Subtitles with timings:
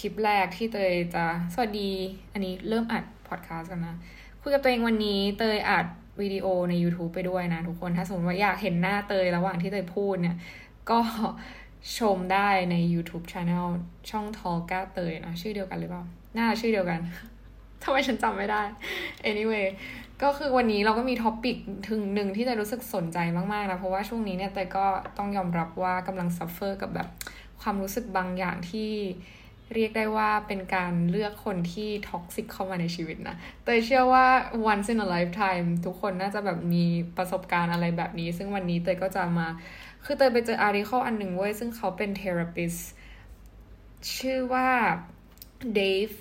[0.00, 1.24] คลิปแรกที่เตยจะ
[1.54, 1.90] สวัสดี
[2.32, 3.96] อันนี้เริ่มอัดพอดแคสต์กันนะ
[4.42, 5.86] คุยกับตัวเองวันนี้เตยอัด
[6.20, 10.36] วิดีโอใน YouTube ไปด้วยนะทุกคน ถ้าสมมติว่าอยากเห็นหน้าเตยระหว่างที่เตยพูดเนี่ย
[10.90, 11.00] ก็
[11.98, 13.66] ชมได้ใน YouTube Channel
[14.10, 16.02] ช่องทอก้าเตยนะ ชื่อเดียวกันหรือเปล่า
[16.38, 17.00] น่าชื่อเดียวกัน
[17.82, 18.62] ทำไมฉันจำไม่ได้
[19.30, 19.66] anyway
[20.22, 21.56] ก็คือวันนี้เราก็มี topic
[21.88, 23.18] ถึงหนึ่งที่เตยรู้สึกสนใจ
[23.52, 24.86] มากๆนะ เพราะว่าช่วงนี้เนี่ยเตยก็
[25.18, 27.08] ต้องยอมรับว่ากำลัง suffer กับแบบ
[27.60, 28.90] ความรู้สึกบางอย่างที่
[29.74, 34.26] เรียกได้ว่าเป็นการเลือกคนที่ toxic เข้ามาในชีวิตนะเตยเชื่อว่า
[34.72, 36.84] once in a lifetime ทุกคนน่าจะแบบมี
[37.16, 39.46] ประสบการณ์อะไรแบบนี้ ซึ่งวันนี้เตยก็จะมา
[40.04, 42.74] คือเตยไปเจอ article อันหนึ่งเว้ย ซึ่งเขาเป็น therapist
[44.16, 44.68] ชื่อว่า
[45.78, 46.16] Dave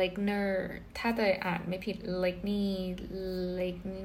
[0.00, 0.50] l e g n e r
[0.98, 2.66] ถ้าเตยอ่านไม่ผิด l e g n y
[3.60, 4.02] l e g n y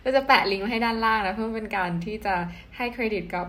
[0.00, 2.34] เราจะแปะลิงก์ไว้ให้ด้านล่างนะ เพื่อเป็นการที่จะ
[2.76, 3.46] ให้เครดิตกับ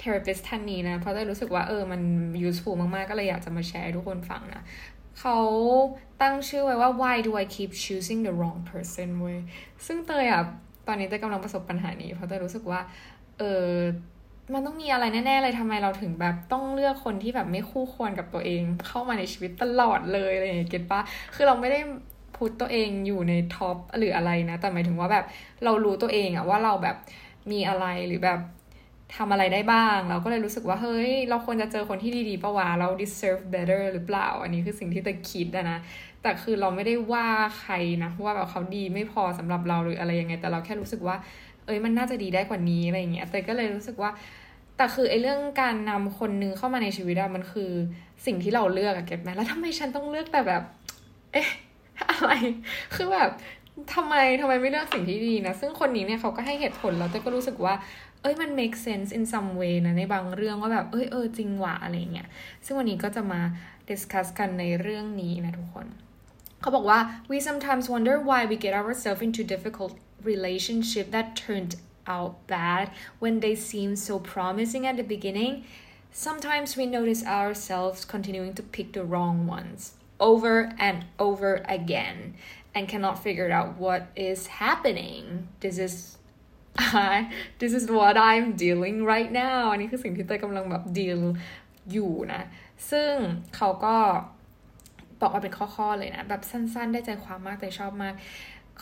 [0.00, 2.00] therapist ท่านนี้นะ เพราะเตยรู้สึกว่าเออมัน
[2.48, 4.62] useful มาก ๆ ก็เลยอยากจะมาแชร์ให้ทุกคนฟังนะ
[5.20, 5.38] เขา
[6.22, 9.38] ตั้งชื่อไว้ว่า why do I keep choosing the wrong person เว้ย
[9.86, 10.42] ซึ่งเตยอะ
[10.86, 12.80] ตอนนี้เตยกำลังประสบปัญหานี้ เพราะเตยรู้สึกว่า
[13.38, 13.70] เออ
[14.54, 21.00] มันต้องมีอะไรแน่ๆเลยทำไมเราถึงแบบต้องเลือกคนที่แบบไม่คู่ควรกับตัวเอง เข้ามาในชีวิตตลอดเลยอะไรอย่างเงี้ยเก็ตปะ
[21.34, 21.80] คือเราไม่ได้
[22.36, 25.24] พูดตัวเองอยู่ในท็อปหรืออะไรนะ แต่หมายถึงว่าแบบ
[25.64, 26.96] เรารู้ตัวเองอะว่าเราแบบ
[27.52, 28.40] มีอะไรหรือแบบ
[29.14, 35.78] ทำอะไรได้บ้าง เราก็เลยรู้สึกว่าเฮ้ย เราควรจะเจอคนที่ดีๆปะวะเรา deserve better หรือเปล่า อันนี้คือสิ่งที่เตยคิดนะ
[36.22, 41.16] แต่คือเราไม่ได้ว่าใครนะ ว่าแบบเขาดีไม่พอสำหรับเราหรืออะไรยังไง แต่เราแค่รู้สึกว่า
[41.66, 44.10] เอ้ยมันน่าจะดีได้กว่านี้อะไรอย่างเงี้ยเตยก็เลยรู้สึกว่า
[44.76, 47.70] แต่คือไอ้เรื่องการนำคนนึงเข้ามาในชีวิตอะมันคือ
[48.26, 50.62] สิ่งที่เราเลือกอะเก็ตไหมแล้วทำไมฉันต้องเลือกแต่แบบ
[51.32, 51.48] เอ๊ะ
[52.10, 52.30] อะไร
[52.94, 53.30] คือแบบ
[53.94, 57.74] ทำไมทำไมไม่เลือกสิ่งที่ดีนะ ซึ่งคนนี้เนี่ยเขาก็ให้เหตุผลแล้วแต่ก็รู้สึกว่า
[58.25, 62.27] เอ้ยมัน make sense in some way นะในบางเรื่องว่าแบบ เอ้ยเออจริงว่ะอะไรเงี้ย
[62.65, 63.41] ซึ่งวันนี้ก็จะมา
[63.89, 65.87] discuss กันในเรื่องนี้นะทุกคน
[66.61, 66.99] เขาบอกว่า
[67.31, 69.93] we sometimes wonder why we get ourselves into difficult
[70.31, 71.73] relationship that turned
[72.13, 72.85] out bad
[73.19, 75.53] when they seem so promising at the beginning.
[76.27, 82.17] Sometimes we notice ourselves continuing to pick the wrong ones over and over again
[82.75, 85.47] and cannot figure out what is happening.
[85.61, 86.17] This is
[87.10, 87.14] I
[87.60, 91.20] this is what I'm dealing right now อันนี้คือสิ่งที่เตยกำลังแบบ deal
[91.92, 92.42] อยู่นะ
[92.90, 93.12] ซึ่ง
[93.56, 93.96] เขาก็
[95.20, 98.14] บอกว่าเป็นข้อๆเลยนะ แบบสั้นๆ ได้ใจความมากเตยชอบมาก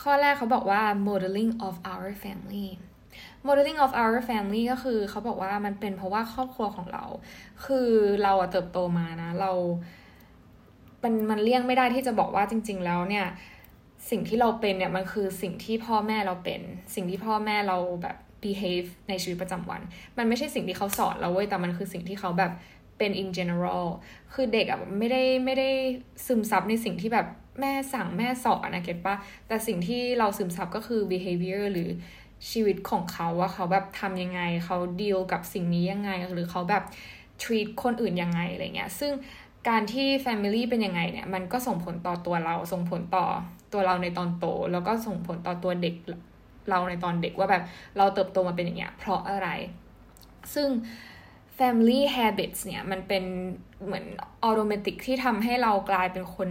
[0.03, 2.69] ข้อแรกเขาบอกว่า modeling of our family
[3.47, 7.05] modeling of our family ก็คือเขาบอกว่ามันเป็นเพราะว่าครอบครัวของเรา
[7.65, 7.89] คือ
[8.23, 9.53] เราเติบโตมานะ เรา
[11.03, 13.27] มันมันเลี่ยงไม่ได้ที่จะบอกว่าจริง ๆ แล้วเนี่ย
[14.11, 16.61] สิ่งที่เราเป็นเนี่ยมันคือสิ่งที่พ่อแม่เราเป็น
[16.95, 19.81] สิ่งที่พ่อแม่เราแบบ behave ในชีวิตประจำวัน
[20.19, 22.53] มันไม่ใช่สิ่งที่เขาสอนเราเว้ยแต่มันคือสิ่งที่เขาแบบ
[22.99, 23.87] เป็น in general
[24.35, 25.69] คือเด็กอะไม่ได้ไม่ได้
[26.27, 27.27] ซึมซับในสิ่งที่แบบ
[27.61, 29.17] แม่สั่งแม่สอนนะเก็ตปะ
[29.49, 31.89] แต่สิ่งที่เราซึมซับก็คือ behavior หรือ
[32.51, 36.83] ชีวิตของเขาว่าเขาแบบทำยังไง เขาดีลกับสิ่งนี้ยังไง หรือเขาแบบ
[37.43, 39.13] treat คนอื่นยังไงอะไรเงี้ย ซึ่ง
[39.69, 43.27] การที่ family เป็นยังไงเนี่ย มันก็ส่งผลต่อตัวเรา ส่งผลต่อ
[43.75, 45.95] ตัวเราในตอนโต แล้วก็ส่งผลต่อตัวเด็ก
[46.71, 47.63] เราในตอนเด็กว่าแบบ
[47.97, 49.49] เราเติบโตมาเป็นอย่างเงี้ยเพราะอะไร
[50.55, 50.69] ซึ่ง
[51.59, 53.25] family habits เนี่ย มันเป็น
[53.85, 54.05] เหมือน
[54.43, 56.51] automatic ที่ทำให้เรากลายเป็นคน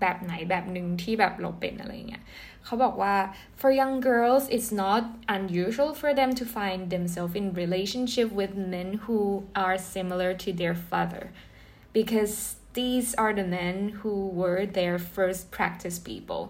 [0.00, 2.24] แบบไหนแบบหนึ่งที่แบบเราเป็นอะไรเงี้ย
[2.64, 3.14] เขาบอกว่า
[3.60, 5.02] for young girls it's not
[5.36, 9.18] unusual for them to find themselves in relationship with men who
[9.62, 11.24] are similar to their father
[11.96, 12.34] because
[12.78, 16.42] these are the men who were their first practice people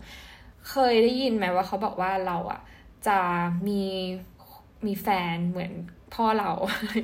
[0.71, 2.61] เคยได้ยินไหมว่าเขาบอกว่าเราอะ
[3.07, 3.19] จะ
[3.69, 3.83] มี
[4.87, 5.73] มีแฟนเหมือน
[6.15, 6.51] พ่อเรา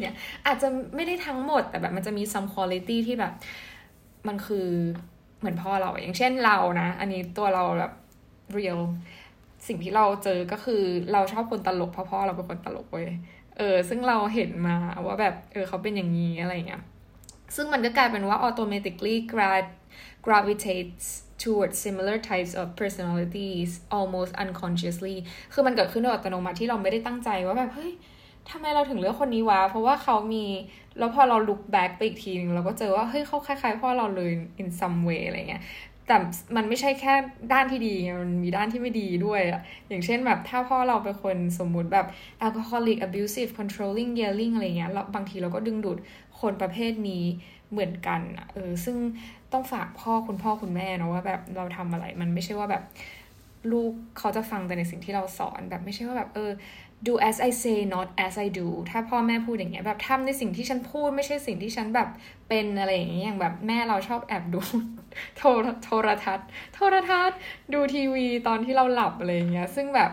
[0.02, 0.16] เนี่ย
[0.46, 3.32] อาจจะไม่ได้ทั้งหมดแต่แบบมันจะมี some quality ที่แบบ
[4.28, 4.68] มันคือ
[5.38, 7.92] เหมือนพ่อเรา อย่างเช่นเรานะ อันนี้ตัวเราแบบ
[8.56, 8.80] real
[9.66, 10.82] สิ่งที่เราเจอก็คือ
[11.12, 13.08] เราชอบคนตลกเพราะพ่อเราเป็นคนตลกเว้ย
[13.58, 14.76] เออ ซึ่งเราเห็นมา
[15.06, 16.82] ว่าแบบ เออเขาเป็นอย่างนี้อะไรเงี้ย
[17.56, 19.16] ซึ่งมันก็กลายเป็นว่า automatically
[20.26, 21.06] gravitates
[21.42, 25.16] towards similar types of personalities almost unconsciously
[25.52, 27.92] คือมันเกิดขึ้นโดยอัตโนมัติที่เราไม่ได้ตั้งใจว่าแบบเฮ้ย
[28.50, 30.44] ทำไมเราถึงเลือกคนนี้วะ เพราะว่าเขามี
[30.98, 34.32] แล้วพอเรา look back ไปอีกทีนึงเราก็เจอว่า เฮ้ยเขาคล้ายๆพ่อเราเลย
[34.62, 35.62] in some way อะไรเงี้ย
[36.10, 36.20] แต่
[36.56, 37.14] มันไม่ใช่แค่
[37.52, 42.06] ด้านที่ดี มันมีด้านที่ไม่ดีด้วยอะอย่างเช่นแบบถ้าพ่อเราเป็นคนสมมุติแบบ
[42.46, 45.98] alcoholic abusive controlling yelling อะไรเงี้ยบางทีเราก็ดึงดูด
[46.40, 47.24] คนประเภทนี้
[47.70, 48.20] เหมือนกัน
[48.52, 48.96] เออซึ่ง
[49.52, 52.82] ต้องฝากพ่อคุณพ่อคุณแม่นะว่าแบบเราทำอะไร มันไม่ใช่ว่าแบบ
[53.72, 56.50] ลูกเขาจะฟังแต่ในสิ่งที่เราสอนแบบไม่ใช่ว่าแบบเออ
[57.06, 62.08] do as I say not as I do ถ้าพ่อแม่พูดอย่างเงี้ยแบบทำในสิ่งที่ฉันพูดไม่ใช่สิ่งที่ฉันแบบ
[62.48, 64.60] เป็นอะไรอย่างเงี้ยอย่างแบบแม่เราชอบแอบดู
[65.36, 65.48] โทร
[65.84, 67.38] โทรทัศน์ โทรทัศน์
[67.72, 70.10] ดูทีวีตอนที่เราหลับอะไรอย่างเงี้ย ซึ่งแบบ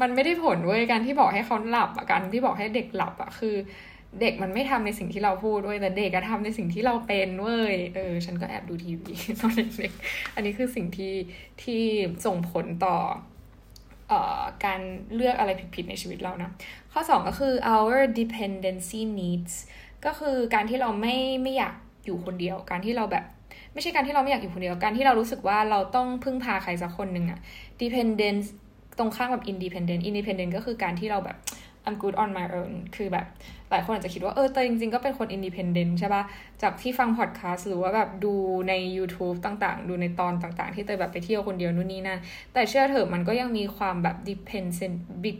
[0.00, 3.56] มันไม่ได้ผลเว้ยการที่บอกให้เขาหลับอะการที่บอกให้เด็กหลับอะคือ
[4.20, 11.14] เด็กมันไม่ทำในสิ่งที่เราพูดด้วยแต่เด็กก็ทำในสิ่งที่เราเป็นเว้ยเออ ฉันก็แอบดูทีวีตอนเด็กๆอันนี้คือสิ่งที่
[11.62, 11.82] ที่
[12.26, 12.96] ส่งผลต่อ
[14.64, 14.80] การ
[15.14, 16.50] เลือกอะไรผิดๆในชีวิตเรานะ
[16.92, 19.54] ข้อ 2 ก็คือ our dependency needs
[20.04, 21.74] ก็คือการที่เราไม่ไม่อยาก
[22.04, 23.24] อยู่คนเดียว การที่เราแบบ
[23.72, 27.38] ไม่ใช่การที่เราไม่อยากอยู่คนเดียว การที่เรารู้สึกว่าเราต้องพึ่งพาใครสักคนหนึ่งอะ
[27.80, 28.46] dependence
[28.98, 31.36] ตรงข้างแบบ independent independent ก็คือการที่เราแบบ
[31.86, 33.26] I'm good on my own คือแบบ
[33.70, 36.22] หลายคนอาจจะคิดว่า เออแต่จริงๆ ก็เป็นคน independent ใช่ปะ
[36.62, 38.34] จากที่ฟังพอดแคสต์หรือว่าแบบดู
[38.68, 42.18] ใน YouTube ต่างๆ ดูในตอนต่างๆ ที่เตยแบบไปเที่ยวคนเดียวนู่นนี่นั่น
[42.52, 44.96] แต่เชื่อเถอะมันก็ยังมีความแบบ dependent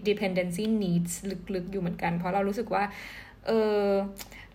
[0.08, 1.12] dependency needs
[1.54, 2.84] ลึกๆ อยู่เหมือนกัน เพราะเรารู้สึกว่า
[3.46, 3.50] เอ
[3.82, 3.86] อ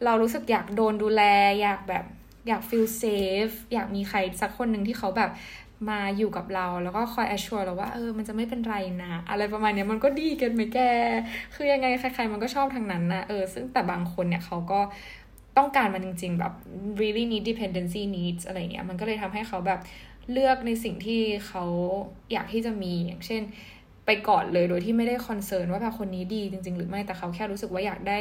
[0.05, 1.21] เรารู้สึกอยากโดนดูแล
[1.61, 2.05] อยากแบบ
[2.47, 5.31] อยาก feel safe อยากมีใครสักคนหนึ่งที่เขาแบบ
[5.89, 10.79] มาอยู่กับเราแล้วก็คอย assure เราว่าเออมันจะไม่เป็นไรนะ อะไรประมาณนี้มันก็ดีกันไหมแก
[11.55, 14.79] คือยังไงใครๆมันก็ชอบทางนั้นนะเออซึ่งแต่บางคนเนี่ยเขาก็
[15.57, 16.53] ต้องการมันจริง ๆ แบบ
[17.01, 19.79] really need dependency needs อะไรเงี้ยมันก็เลยทำให้เขาแบบ
[20.31, 21.63] เลือกในสิ่งที่เขา
[22.31, 23.41] อยากที่จะมีอย่างเช่น
[24.05, 28.17] ไปก่อนเลยโดยที่ไม่ได้คอนเซิร์นว่าแบบคนนี้ดีจริง ๆ หรือไม่แต่เขาแค่รู้สึกว่าอยากได้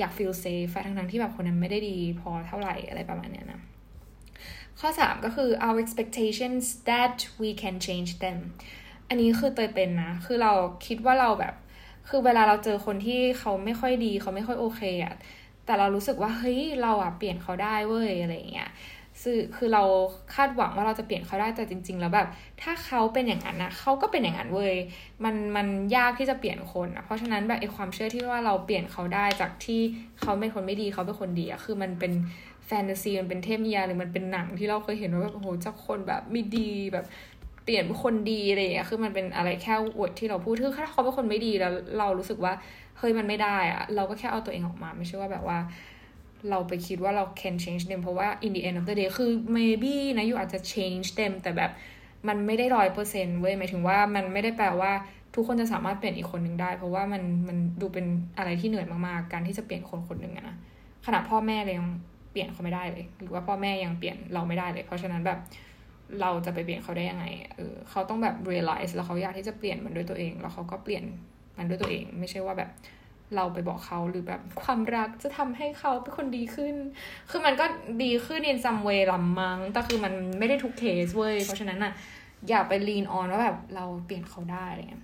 [0.00, 3.60] อยาก feel safe ทั้งๆที่แบบคนนั้นไม่ได้ดีพอเท่าไหร่อะไรประมาณเนี้ยนะ
[4.80, 8.38] ข้อ 3 ก็คือ our expectations that we can change them
[9.08, 10.52] อันนี้คือเตยเป็นนะ คือเรา
[10.86, 11.54] คิดว่าเราแบบ
[12.08, 15.14] คือเวลาเราเจอคนที่เขาไม่ค่อยดี เขาไม่ค่อยโอเคอะ
[15.64, 18.70] แต่เรารู้สึกว่า เฮ้ย เราอะเปลี่ยนเขาได้เว้ย อะไรอย่างเงี้ย
[19.22, 19.84] คือคือเรา
[20.34, 22.28] คาดหวังว่าเราจะเปลี่ยนเขาได้แต่จริง ๆ แล้วแบบ
[22.62, 24.74] ถ้าเขาเป็นอย่างนั้นนะเขาก็เป็นอย่างนั้นเว้ย
[25.24, 25.66] มันมัน
[25.96, 29.80] ยากที่จะเปลี่ยนคนอะเพราะฉะนั้นแบบไอความเชื่อที่ว่าเราเปลี่ยนเขาได้จากที่
[30.20, 32.12] เขาเป็นคนไม่ดีเขาเป็นคนดีอะคือมันเป็น
[32.68, 37.06] แฟนตาซีมันเป็นเทพนิยายหรือมันเป็นหนังที่เราเคยเห็นว่าแบบโอ้โหเจ้าคนแบบไม่ดีแบบ
[37.64, 42.52] เปลี่ยนเป็นคนดีอะไรอย่างเงี้ยคือมันเป็นอะไรแค่วดที่เราพูดคือถ้าเขาเป็นคนไม่ดีแล้วเรารู้สึกว่า
[42.98, 45.58] เฮ้ยมันไม่ได้อะเราก็แค่เอาตัวเองออกมาไม่ใช่ว่าแบบว่า
[46.50, 51.32] เราไปคิดว่าเรา can change them เพราะว่า in the end of the day คือ maybe นะอยู่อาจจะ change them
[51.42, 51.70] แต่แบบ
[52.28, 54.92] มันไม่ได้ร้อยเปอร์เซ็นต์เว้ยหมายถึงว่ามันไม่ได้แปลว่า
[55.34, 58.06] ทุกคนจะสามารถเปลี่ยนอีกคนหนึ่งได้ เพราะว่ามันมันดูเป็น
[58.38, 60.56] อะไรที่เหนื่อยมากๆ การที่จะเปลี่ยนคนคนหนึ่งอะนะ
[61.06, 61.88] ขนาดพ่อแม่เลยยัง
[62.38, 65.38] เปลี่ยนเขาไม่ได้เลย หรือว่าพ่อแม่ยังเปลี่ยนเราไม่ได้เลย เพราะฉะนั้นแบบ
[66.20, 67.24] เราจะไปเปลี่ยนเขาได้ยังไง
[67.56, 71.04] เออเขาต้องแบบ realize แล้วเขาอยากที่จะเปลี่ยนมันด้วยตัวเอง แล้วเขาก็เปลี่ยน
[71.58, 72.70] มันด้วยตัวเอง ไม่ใช่ว่าแบบ
[73.36, 76.74] เราไปบอกเขาหรือแบบความรักจะทำให้เขาเป็นคนดีขึ้น
[77.30, 77.66] คือมันก็
[78.02, 81.92] ดีขึ้นใน some way ลำมังแต่คือมันไม่ได้ทุกเคสเว้ย เพราะฉะนั้นอะ
[82.48, 85.02] อย่าไป lean on ว่าแบบเราเปลี่ยนเขาได้อะไรเงี้ย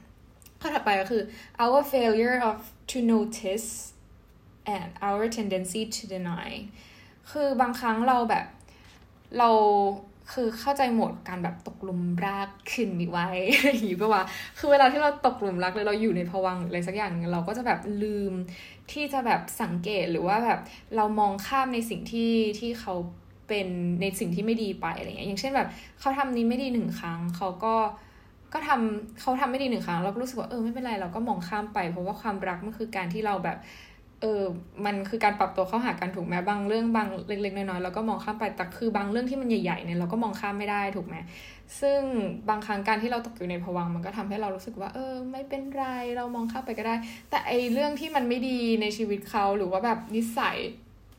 [0.60, 1.22] ข้อถัดไปก็คือ
[1.62, 2.58] our failure of
[2.90, 3.68] to notice
[4.76, 6.48] and our tendency to deny
[7.30, 8.46] คือบางครั้งเราแบบ
[9.38, 9.50] เรา
[10.32, 13.28] คือเข้าใจหมดการแบบตกหลุมรักขึ้นมีไว้
[13.64, 14.22] อย่างนี้ปะวะ
[14.58, 18.32] คือเวลาที่เราตกหลุมรักเลยเราอยู่ในภวังอะไรสักอย่างเราก็จะแบบลืม
[18.92, 20.60] ที่จะแบบสังเกตหรือว่าแบบ
[20.96, 22.94] เรามองข้ามในสิ่งที่ที่เขา
[23.48, 23.68] เป็น
[24.00, 25.68] ในสิ่งที่ไม่ดีไปอะไรเงี้ยอย่างเช่นแบบ
[26.00, 27.74] เขาทำนี้ไม่ดีหนึ่งครั้งเขาก็
[28.52, 33.58] ก็ทำเขาทำไม่ดีหนึ่งครั้งเราก็รู้สึกว่าเออไม่เป็นไรเราก็มองข้ามไป เพราะว่าความรักมันคือการที่เราแบบ
[34.24, 34.44] เออ
[34.84, 41.16] มันคือการปรับตัวเข้าหากันถูกไหมบางเรื่องบางเล็กๆน้อยๆเราก็มองข้ามไปแต่คือบางเรื่องที่มันใหญ่ๆเนี่ยเราก็มองข้ามไม่ได้ถูกไหม
[41.80, 42.00] ซึ่ง
[42.48, 45.84] บางครั้งการที่เราตกอยู่ในภวังมันก็ทำให้เรารู้สึกว่า เออ ไม่เป็นไร
[46.16, 46.94] เรามองข้ามไปก็ได้
[47.30, 50.56] แต่ไอเรื่องที่มันไม่ดีในชีวิตเขาหรือว่าแบบนิสัย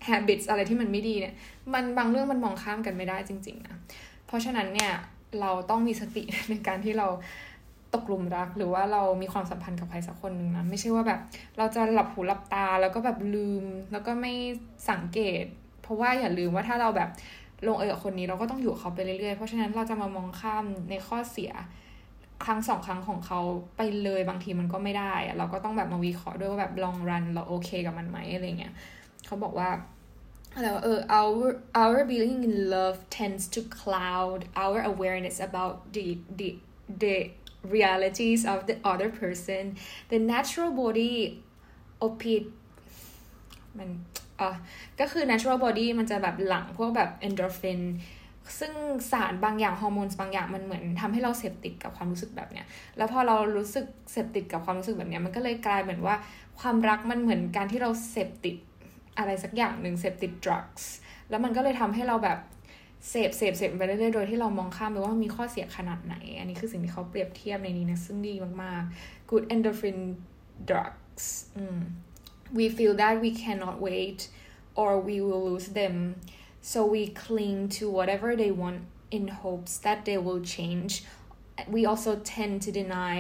[0.07, 1.33] habits อะไรที่มันไม่ดีเนี่ย
[1.74, 3.77] มันบางเรื่องมันมองข้ามกันไม่ได้จริงๆนะ
[4.27, 4.91] เพราะฉะนั้นเนี่ย
[5.41, 7.07] เราต้องมีสติในการที่เรา
[7.95, 11.19] ตกลุมรัก หรือว่าเรามีความสัมพันธ์กับใครสักคนหนึ่งนะไม่ใช่ว่าแบบ
[11.57, 14.33] เราจะหลับหูหลับตาแล้วก็แบบลืม แล้วก็ไม่
[14.89, 15.43] สังเกต
[15.81, 17.09] เพราะว่าอย่าลืมว่าถ้าเราแบบ
[17.67, 21.51] ลงเอยกับคนนี้เราก็ต้องอยู่เขาไปเรื่อยๆ เพราะฉะนั้นเราจะมามองข้ามในข้อเสีย
[22.45, 23.39] ครั้งสองครั้งของเขา
[23.77, 28.73] ไปเลยบางทีมันก็ไม่ได้อะเราก็ต้องแบบมาวิเคราะห์ด้วยว่าแบบ long run เราโอเคกับมันไหมอะไรเงี้ย
[29.25, 29.69] เขาบอกว่า
[30.55, 31.47] อะไรว่าเออ our
[31.81, 36.05] our being in love tends to cloud our awareness about the
[36.39, 36.49] the
[37.01, 37.15] the
[37.75, 39.63] realities of the other person
[40.12, 41.13] the natural body
[42.05, 42.43] opid
[43.77, 43.89] มัน
[44.39, 44.51] อะ
[45.00, 47.81] ก็คือ natural body มันจะแบบหลังพวกแบบ endorphin
[48.60, 48.74] ซึ่ง
[49.12, 52.65] สารบางอย่างฮอร์โมนบางอย่างมันเหมือนทำให้เราเสพติดกับความรู้สึกแบบเนี้ย
[52.98, 56.15] แล้วพอเรารู้สึกเสพติดกับความรู้สึกแบบเนี้ยมันก็เลยกลายเหมือนว่า
[56.60, 58.55] ความรักมันเหมือนการที่เราเสพติด
[59.17, 60.84] อะไรสักอย่างหนึ่งเสพติด drugs
[61.29, 62.39] แล้วมันก็เลยทำให้เราแบบ
[63.09, 68.33] เสพเสพเสพไปเรื่อยๆโดยที่เรามองข้ามไปว่ามันมีข้อเสียขนาดไหน อันนี้คือสิ่งที่เขาเปรียบเทียบในนี้นะซึ่งดี
[68.63, 70.00] มากๆ good endorphin
[70.69, 71.27] drugs
[72.57, 74.19] we feel that we cannot wait
[74.81, 75.95] or we will lose them
[76.71, 78.79] so we cling to whatever they want
[79.17, 80.93] in hopes that they will change
[81.75, 83.17] we also tend to deny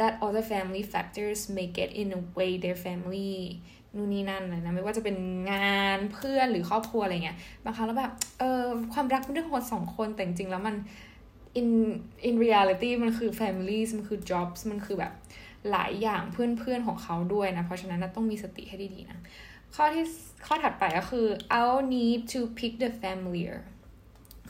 [0.00, 3.62] that other family factors make it in a way their family
[3.96, 5.16] นู่นนี่นั่นเลยนะไม่ว่าจะเป็น
[5.52, 10.76] งานเพื่อนหรือครอบครัวอะไรเงี้ยบางครั้งแล้วแบบเออความรักเป็นเรื่องคนสองคนแต่จริงๆแล้วมัน
[11.60, 11.68] in
[12.28, 15.12] in reality มันคือ families มันคือ jobs มันคือแบบ
[15.70, 19.18] หลายอย่างเพื่อนๆของเขาด้วยนะ เพราะฉะนั้นต้องมีสติให้ดีๆนะ
[19.74, 20.04] ข้อที่
[20.46, 21.26] ข้อถัดไปก็คือ
[21.58, 23.56] I'll need to pick the familiar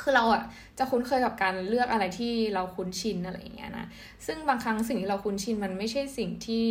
[0.00, 0.42] คือเราอะ
[0.78, 3.86] จะคุ้นเคยกับการเลือกอะไรที่เราคุ้นชินอะไรอย่างเงี้ยนะ
[4.26, 6.64] ซึ่งบางครั้งสิ่งที่เราคุ้นชินมันไม่ใช่สิ่งที่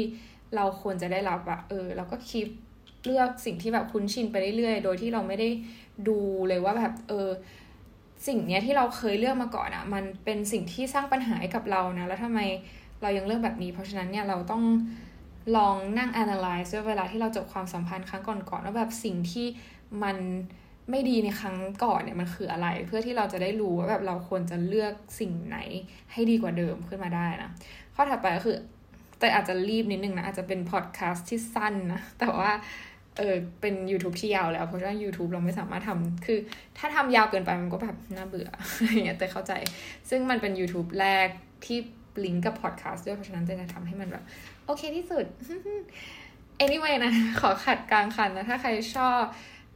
[0.56, 2.48] เราควรจะได้รับอะเออเราก็คิด
[3.06, 5.50] เลือกสิ่งที่แบบคุ้นชินไปเรื่อยๆ โดยที่เราไม่ได้
[6.08, 7.30] ดูเลยว่าแบบเออ
[8.28, 12.40] สิ่งเนี้ยที่เราเคยเลือกมาก่อนอะมันเป็นสิ่งที่สร้างปัญหาให้กับเรานะ แล้วทำไม
[13.02, 14.64] เรายังเลือกแบบนี้ เพราะฉะนั้นเนี่ยเราต้อง
[15.58, 19.48] ลองนั่ง analyze ด้วยเวลาที่เราจบความสัมพันธ์ครั้งก่อนๆว่าแบบสิ่งที่
[20.04, 20.18] มัน
[20.92, 25.58] ไม่ดีในครั้งก่อนเนี่ยมันคืออะไร เพื่อที่เราจะได้รู้ว่าแบบเราควรจะเลือกสิ่งไหน
[26.12, 27.50] ให้ดีกว่าเดิมขึ้นมาได้นะ
[27.96, 28.58] ข้อถัดไปก็คือ
[29.20, 32.52] แต่อาจจะรีบนิดนึงนะ อาจจะเป็นพอดแคสต์ที่สั้นนะ แต่ว่า
[33.18, 36.40] เออเป็น YouTube ที่ยาวแล้ว เพราะว่า YouTube เราไม่สามารถทำคือ
[36.78, 38.50] ถ้าทำยาวเกินไปมันก็แบบน่าเบื่อ
[38.82, 39.54] อย่างเงี้ยแต่เข้าใจ
[40.10, 41.28] ซึ่งมันเป็น YouTube แรก
[41.66, 41.78] ที่
[42.26, 44.24] ลิงก์กับพอดแคสต์ด้วยเพราะฉะนั้นจะทำให้มันแบบ
[44.66, 45.26] โอเคที่สุด
[46.64, 49.22] anyway นะ ขอขัดกลางคันนะ ถ้าใครชอบ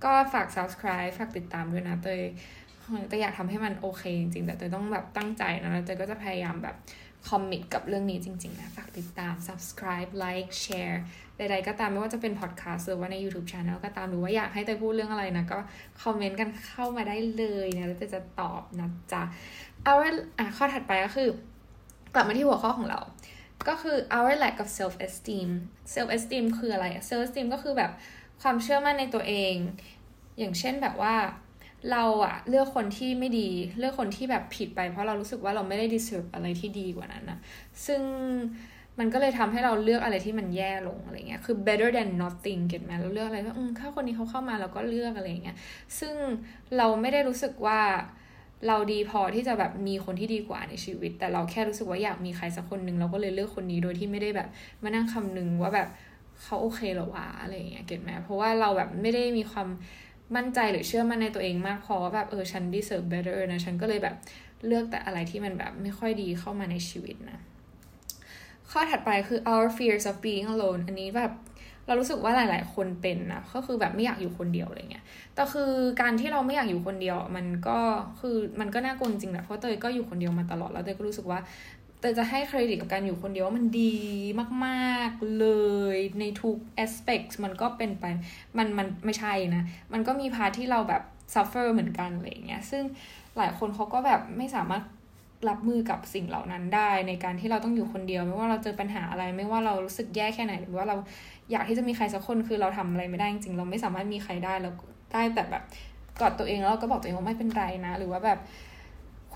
[0.04, 2.22] ก็ฝาก subscribe ฝากติดตามด้วยนะเตย
[3.10, 6.76] แต่อยากทำให้มันโอเคจริงๆ แต่เตยต้องแบบตั้งใจนะแล้วเตยก็จะพยายามแบบ
[7.30, 10.98] คอมมิตกับเรื่องนี้จริง ๆ นะ ฝากติดตาม subscribe like share
[11.38, 15.60] ใดๆก็ตามไม่ว่าจะเป็น podcast หรือว่าใน YouTube channel ก็ตามหรือว่าอยากให้เตยพูดเรื่องอะไรนะ ก็
[16.04, 19.24] คอมเมนต์กันเข้ามาได้เลยนะแล้วเตยจะตอบนะจ๊ะ
[19.84, 21.30] เอาอะข้อถัดไปก็คือ
[22.14, 23.00] กลับมาที่หัวข้อของเรา
[23.68, 25.50] ก็คือ our lack of self esteem
[25.94, 27.92] self esteem คืออะไร self esteem ก็คือแบบ
[28.42, 29.56] ความเชื่อมั่นในตัวเอง
[30.40, 31.16] อย่างเช่นแบบว่า
[31.92, 37.40] เราอะเลือกคนที่ไม่ดี เลือกคนที่แบบผิดไป เพราะเรารู้สึกว่าเราไม่ได้ deserve อะไรที่ดีกว่านั้นนะ
[37.86, 38.02] ซึ่ง
[39.00, 45.58] มันก็เลยทำให้เราเลือกอะไรที่มันแย่ลงอะไรเงี้ย คือ better than nothing เก็ตไหมเราเลือกอะไรว่าอืมถ้าคนนี้เขาเข้ามาเราก็เลือกอะไรเงี้ย
[46.00, 46.14] ซึ่ง
[46.78, 47.80] เราไม่ได้รู้สึกว่า
[48.68, 54.50] เราดีพอที่จะแบบมีคนที่ดีกว่าในชีวิต แต่เราแค่รู้สึกว่าอยากมีใครสักคนหนึ่งเราก็เลยเลือกคนนี้โดยที่ไม่ได้แบบ
[54.84, 55.88] มานั่งคำนึงว่าแบบ
[56.44, 59.68] เขาโอเคหรอวะอะไรเงี้ย เก็ตไหมเพราะว่าเราแบบไม่ได้มีความ
[60.36, 64.16] มั่นใจหรือเชื่อมั่นในตัวเองมากพอว่าแบบเออฉัน deserve better นะ ฉันก็เลยแบบ
[64.68, 67.40] เลือกแต่อะไรที่มันแบบไม่ค่อยดีเข้ามาในชีวิตนะ
[68.72, 71.32] ข้อถัดไปคือ our fears of being alone อันนี้แบบ
[71.88, 75.04] เรารู้สึกว่าหลาย ๆ คนเป็นนะก็คือแบบไม่อยากอยู่คนเดียวอะไรเงี้ย
[75.36, 75.72] แต่คือ
[76.02, 77.78] การที่เราไม่อยากอยู่คนเดียว มันก็
[78.20, 81.40] คือมันก็น่ากลัวจริงๆแหละเพราะเตยก็อยู่คนเดียวมาตลอดแล้วเตยก็รู้สึกว่า
[82.02, 83.96] เตยจะให้เครดิตกับการอยู่คนเดียวว่ามันดี
[84.66, 85.48] มากๆเล
[85.96, 88.06] ยในทุก aspect มันก็เป็นไป
[88.58, 91.04] มันมันไม่ใช่นะ มันก็มีพาที่เราแบบ
[91.34, 92.84] suffer เหมือนกันอะไรเงี้ย ซึ่ง
[93.38, 94.84] หลายคนเขาก็แบบไม่สามารถ
[95.50, 100.96] รับมือกับสิ่งเหล่านั้นได้ในการที่เราต้องอยู่คนเดียว ไม่ว่าเราเจอปัญหาอะไร ไม่ว่าเรารู้สึกแย่แค่ไหน หรือว่าเรา
[101.52, 104.72] อยากที่จะมีใครสักคนคือเราทำอะไรไม่ได้จริงๆเราไม่สามารถมีใครได้เรา
[105.14, 105.64] ได้แต่แบบ
[106.22, 108.40] กอดตัวเองแล้วก็บอกตัวเองว่าไม่เป็นไรนะ หรือว่าแบบ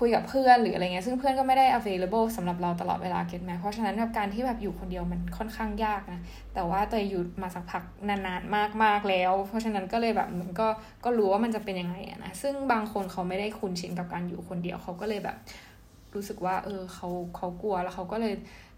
[0.02, 6.20] ุยกับเพื่อนหรืออะไรเงี้ยซึ่งเพื่อนก็ไม่ได้ available สำหรับเราตลอดเวลาเก็ตไหมเพราะฉะนั้นแบบการที่แบบอยู่คนเดียวมันค่อนข้างยากนะ
[6.54, 10.68] แต่ว่าเตยอยู่มาสักพักนานๆมากๆแล้ว เพราะฉะนั้นก็เลยแบบมันก็
[11.04, 15.36] ก็รู้ว่ามันจะเป็นยังไงอะนะซึ่งบางคนเขาไม่ได้คุ้นชินกับการอยู่คนเดียวเขาก็เลยแบบ
[16.14, 18.34] รู้สึกว่า เออเขาเขากลัวแล้วเขาก็เลย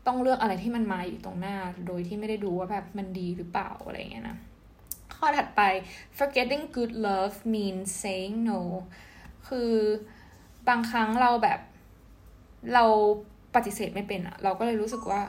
[0.07, 1.57] ต้องเลือกอะไรที่มันมาอยู่ตรงหน้า
[1.87, 4.37] โดยที่ไม่ได้ดูว่าแบบมันดีหรือเปล่าอะไรเงี้ยนะ
[5.17, 5.63] ข้อถัดไป
[6.19, 8.61] forgetting good love means saying no
[9.49, 9.73] คือ
[10.69, 11.61] บางครั้งเราแบบ
[12.75, 12.85] เรา
[13.55, 15.23] ปฏิเสธไม่เป็นอะเราก็เลยรู้สึกว่า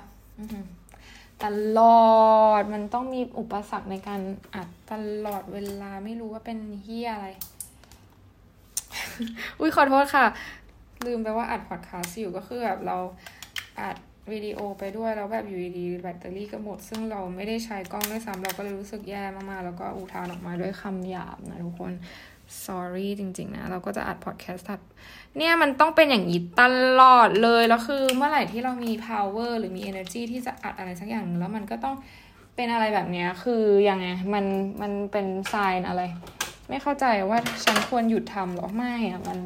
[1.44, 1.46] ต
[1.78, 2.14] ลอ
[2.62, 4.22] ดมันต้องมีอุปสรรคในการ
[4.56, 4.94] อัดต
[5.26, 7.28] ลอดเวลาไม่รู้ว่าเป็นเฮียอะไร
[9.60, 10.26] อุ้ยขอโทษค่ะ
[11.06, 12.98] ลืมไปว่าอัดพอดคาสต์อยู่ก็คือแบบเรา
[13.82, 13.98] อัด
[14.32, 21.94] วิดีโอไปด้วยแล้วแบบอยู่ดีแบตเตอรี่ก็หมด ซึ่งเราไม่ได้ใช้กล้องด้วยซ้ำเราก็เลยรู้สึกแย่มากๆ แล้วก็อุทานออกมาด้วยคำหยาบนะทุกคน
[22.66, 24.80] sorry จริงๆนะ เราก็จะอัดพอดแคสต์ถัด
[25.38, 26.64] เนี่ยมันต้องเป็นอย่างนี้ต
[27.00, 31.96] ลอดเลย แล้วคือเมื่อไหร่ที่เรามี power หรือมี energy ที่จะอัดอะไรสักอย่างแล้วมันก็ต้อง
[32.56, 34.46] เป็นอะไรแบบเนี้ยคือยังไงมัน
[34.82, 36.02] มันเป็น sign อะไร
[36.70, 39.40] ไม่เข้าใจว่าฉันควรหยุดทำหรอไม่อะมัน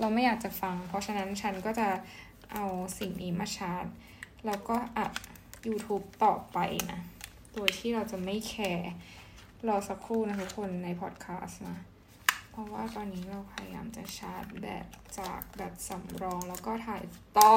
[0.00, 1.88] เราไม่อยากจะฟัง เพราะฉะนั้นฉันก็จะ
[2.52, 2.64] เอา
[2.98, 3.84] สิ่งนี้มาชาร์จ
[4.46, 5.10] แล้วก็อัด
[5.68, 6.58] YouTube ต่อไป
[6.92, 7.00] นะ
[7.54, 8.90] โดยที่เราจะไม่แคร์
[9.68, 11.78] รอสักครู่นะทุกคนในพอดแคสต์นะ
[12.50, 14.86] เพราะว่าตอนนี้เราพยายามจะชาร์จแบต
[15.18, 17.02] จากแบตสำรองแล้วก็ถ่าย
[17.38, 17.54] ต่อ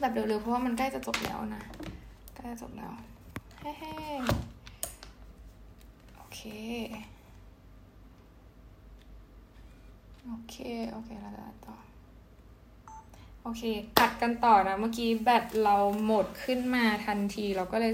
[0.00, 1.62] แบบเร็วๆเพราะว่ามันใกล้จะจบแล้วนะ
[2.34, 2.92] ใกล้จะจบแล้ว
[3.60, 3.72] เฮ้
[6.16, 6.40] โอเค
[10.26, 10.56] โอเค
[10.92, 11.32] โอเคแล้ว
[11.66, 11.76] ต่อ
[13.42, 13.62] โอเค
[13.98, 17.92] อัดกันต่อนะ เมื่อกี้แบตเราหมดขึ้นมาทันที เราก็เลย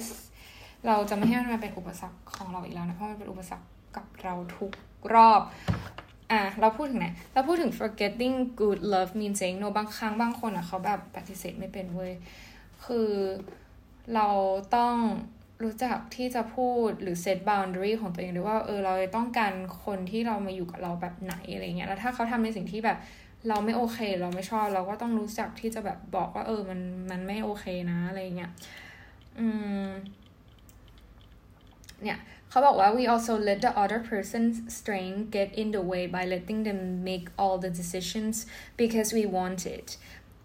[0.86, 4.72] เราจะไม่ให้มันมาเป็นอุปสรรคของเราอีกแล้วนะ เพราะมันเป็นอุปสรรค กับเราทุก
[5.14, 5.42] รอบ
[6.30, 12.12] อะเราพูดถึงไหนเราพูดถึง forgetting good love means saying no บางครั้งบางคนอะเขาแบบปฏิเสธไม่เป็นเว้ย
[12.84, 13.10] คือ
[14.14, 14.28] เรา
[14.76, 14.94] ต้อง
[15.62, 19.52] รู้จักที่จะพูดหรือ set boundary ของตัวเองด้วยว่าเออเราต้องการ
[19.84, 22.98] คนที่เรามาอยู่กับเราแบบไหนอะไรเงี้ย แล้วถ้าเขาทำในสิ่งที่แบบ
[23.48, 26.80] เราไม่โอเค เราไม่ชอบเราก็ต้องรู้จักที่จะแบบบอกว่า เออมัน
[27.10, 28.52] มันไม่โอเคนะอะไรเงี้ย
[29.38, 29.46] อื
[29.84, 29.88] ม
[32.02, 32.18] เนี่ย
[32.52, 36.80] เขาบอกว่า we also let the other person's strength get in the way by letting them
[37.10, 38.34] make all the decisions
[38.82, 39.88] because we want it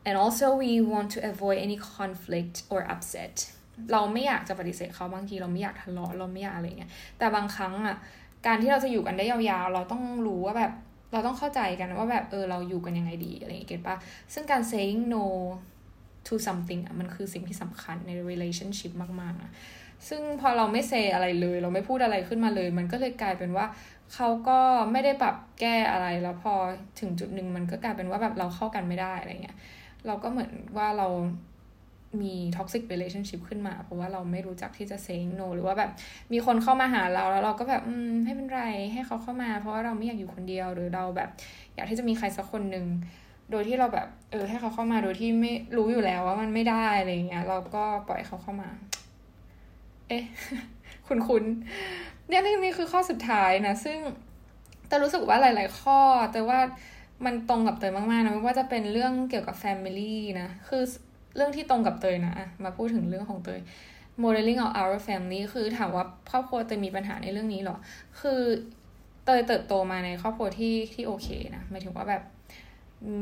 [0.07, 3.35] and also we want to avoid any conflict or upset
[3.91, 7.95] เราไม่อยากจะปฏิเสธเขาบางทีเราไม่อยากทะเลาะเราไม่อยากอะไรเงี้ยแต่บางครั้งอะ
[8.45, 10.71] การที่เราจะอยู่กันได้ยาวๆ เราต้องรู้ว่าแบบ
[11.11, 13.95] เราต้องเข้าใจกันว่าแบบเออเราอยู่กันยังไงดีอะไรเงี้ยเก็ตปะ
[14.33, 15.25] ซึ่งการ saying no
[16.27, 19.51] to something อะมันคือสิ่งที่สำคัญใน relationship มากๆนะ
[20.09, 23.65] ซึ่งพอเราไม่เซอะไรเลย เราไม่พูดอะไรขึ้นมาเลย มันก็เลยกลายเป็นว่า
[24.13, 24.59] เขาก็
[24.91, 26.53] ไม่ได้ปรับแก้อะไรแล้วพอ
[26.99, 29.57] ถึงจุดหนึ่งมันก็กลายเป็นว่าแบบเราเข้ากันไม่ได้อะไรเงี้ย
[30.07, 31.07] เราก็เหมือนว่าเรา
[32.21, 35.91] มี toxic relationship ขึ้นมา เพราะว่าเราไม่รู้จักที่จะ say no หรือว่าแบบ
[36.33, 38.63] มีคนเข้ามาหาเราแล้วเราก็แบบอืมไม่เป็นไร
[38.93, 41.29] ให้เขาเข้ามา เพราะว่าเราไม่อยากอยู่คนเดียวหรือเราแบบ
[41.75, 42.85] อยากที่จะมีใครสักคนหนึ่ง
[43.51, 48.69] โดยที่เราแบบเออให้เขาเข้ามาโดยที่ไม่รู้อยู่แล้วว่ามันไม่ได้อะไรเงี้ยเราก็ปล่อยเขาเข้ามา
[50.07, 50.23] เอ๊ะ
[51.07, 51.43] คุณคุณ
[52.27, 53.97] เนี่ยนี่นี่คือข้อสุดท้ายนะ ซึ่ง
[54.87, 55.99] แต่รู้สึกว่าหลาย ๆ ข้อ
[56.33, 56.59] แต่ว่า
[57.25, 60.83] มันตรงกับเตยมาก ๆ นะไม่ว่าจะเป็นเรื่องเกี่ยวกับ Family นะ คือ
[61.35, 62.33] เรื่องที่ตรงกับเตยนะ
[62.63, 63.61] มาพูดถึงเรื่องของเตย
[64.21, 67.77] modeling of our family คือถามว่าครอบครัวเตยมีปัญหาในเรื่องนี้หรอ
[68.21, 68.41] คือ
[69.25, 72.23] เตยเติบโตมาในครอบครัวที่ที่โอเคนะหมายถึงว่าแบบ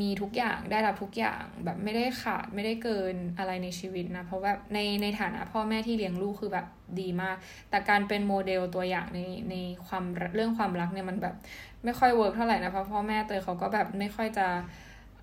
[0.02, 6.68] มีทุกอย่างได้รับทุกอย่างแบบไม่ได้ขาดไม่ได้เกินอะไรในชีวิตนะ เพราะแบบในในฐานะพ่อแม่ที่เลี้ยงลูกคือแบบ
[7.00, 7.36] ดีมาก
[7.70, 9.56] แต่การเป็นโมเดลตัวอย่างในใน
[9.88, 10.04] ความ
[10.36, 11.36] เรื่องความรักเนี่ยมันแบบ
[11.84, 14.48] ไม่ค่อย work เท่าไหร่นะเพราะพ่อแม่เตยเขาก็แบบไม่ค่อยจะ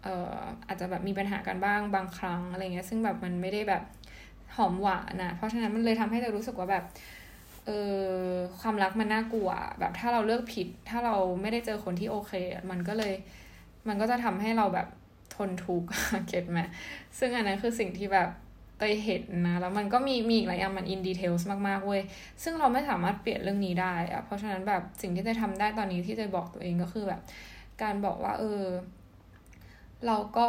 [0.03, 0.37] เอ่อ
[0.67, 3.83] อาจจะแบบมีปัญหากันบ้างบางครั้งอะไรเงี้ยซึ่งแบบมันไม่ได้แบบ
[4.57, 6.85] หอมหวานนะเพราะฉะนั้นมันเลยทำให้เตยรู้สึกว่าแบบ
[7.67, 7.71] เอ
[8.05, 8.27] อ
[8.61, 12.33] ความรักมันน่ากลัว แบบถ้าเราเลือกผิด ถ้าเราไม่ได้เจอคนที่โอเค
[12.71, 13.15] มันก็เลย
[13.88, 14.88] มันก็จะทำให้เราแบบ
[15.35, 15.88] ทนทุกข์
[16.29, 16.61] เก็ตไหม
[17.18, 18.29] ซึ่งอันนั้นคือสิ่งที่แบบ
[18.79, 22.03] เตยเห็นนะ แล้วมันก็มีมีอีกหลายอย่างมันอินดีเทลส์มากๆเว้ย
[22.42, 27.21] ซึ่งเราไม่สามารถเปลี่ยนเรื่องนี้ได้อะเพราะฉะนั้นแบบสิ่งที่จะทำได้ตอนนี้ที่จะบอกตัวเองก็คือแบบ
[27.83, 28.64] การบอกว่า เออ
[30.07, 30.49] เราก็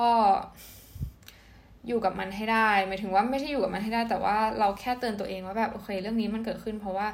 [1.88, 7.08] อยู่กับมันให้ได้หมายถึงว่าไม่ใช่อยู่กับมันให้ได้ แต่ว่าเราแค่เตือนตัวเองว่าแบบโอเค เรื่องนี้มันเกิดขึ้น เพราะว่า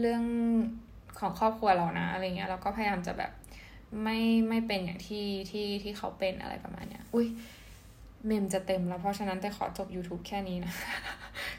[0.00, 0.22] เรื่อง
[1.18, 3.30] ของครอบครัวเรานะอะไรเงี้ยเราก็พยายามจะแบบ
[4.02, 4.12] ไม่
[4.48, 5.18] ไม่เป็นอย่างที่
[5.50, 7.26] ที่ที่เขาเป็นอะไรประมาณเนี้ย อุ้ย
[8.26, 10.72] เมมจะเต็มแล้วเพราะฉะนั้นแต่ขอจบ YouTube แค่นี้นะ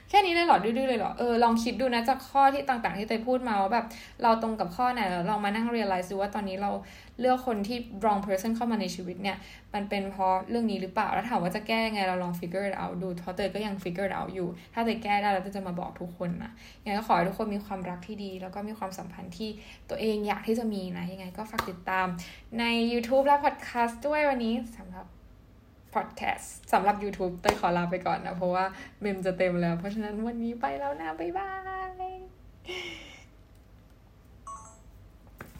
[0.09, 3.85] แค่นี้เลยเหรอดื้อๆเลยเหรอ เออลองคิดดูนะจากข้อที่ต่างๆที่เตยพูดมาว่าแบบ
[4.23, 6.71] เราตรงกับข้อไหนแล้วเรามานั่ง realize ดูว่าตอนนี้เรา
[7.19, 9.37] เลือกคนที่ wrong person เข้ามาในชีวิตเนี่ย
[9.73, 16.51] มันเป็นเพราะเรื่องนี้หรือเปล่า แล้วถามว่าจะแก้ยังไงเราลอง figure it out ดูเพราะเตยก็ยัง figure it out อยู่ ถ้าเตยแก้ได้เราจะมาบอกทุกคนนะ
[16.83, 19.49] ยังไงก็ขอให้ทุกคนมีความรักที่ดี แล้วก็มีความสัมพันธ์ที่
[19.89, 22.07] ตัวเองอยากที่จะมีนะยังไงก็ฝากติดตาม
[22.59, 25.05] ใน YouTube และ podcast ด้วยวันนี้สำหรับ
[25.97, 28.65] พอดแคสต์สำหรับ YouTube เต้ยขอลาไปก่อนนะ เพราะว่า
[29.01, 31.49] เมมจะเต็มแล้ว เพราะฉะนั้นวันนี้ไปแล้วนะ บ๊ายบา
[32.09, 32.11] ย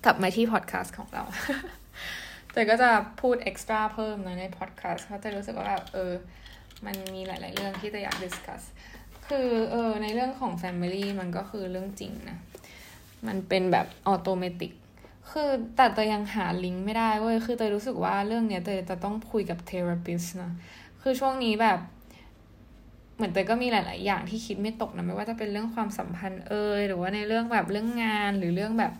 [0.05, 1.23] กลับมาที่พอดแคสต์ของเรา
[2.51, 2.89] เตยก็จะ
[3.21, 6.13] พูด extra เพิ่มนะในพอดแคสต์เพราะเตยรู้สึกว่าแบบเออ
[6.85, 8.61] มันมีหลาย ๆ เรื่องที่เตยอยาก discuss
[9.27, 12.37] คือเออในเรื่องของ Family มันก็คือเรื่องจริงนะ
[13.27, 14.71] มันเป็นแบบ automatic
[15.31, 20.51] คือแต่เตยยังหาลิงก์ไม่ได้เว้ยคือเตยรู้สึกว่าเรื่องเนี้ยเตยจะต้องคุยกับ therapist นะ
[21.01, 21.79] คือช่วงนี้แบบ
[23.15, 28.93] เหมือนเตยก็มีหลาย ๆ อย่างที่คิดไม่ตกนะไม่ว่าจะเป็นเรื่องความสัมพันธ์เอยหรือว่าในเรื่องแบบเรื่องงานหรือเรื่องแบบ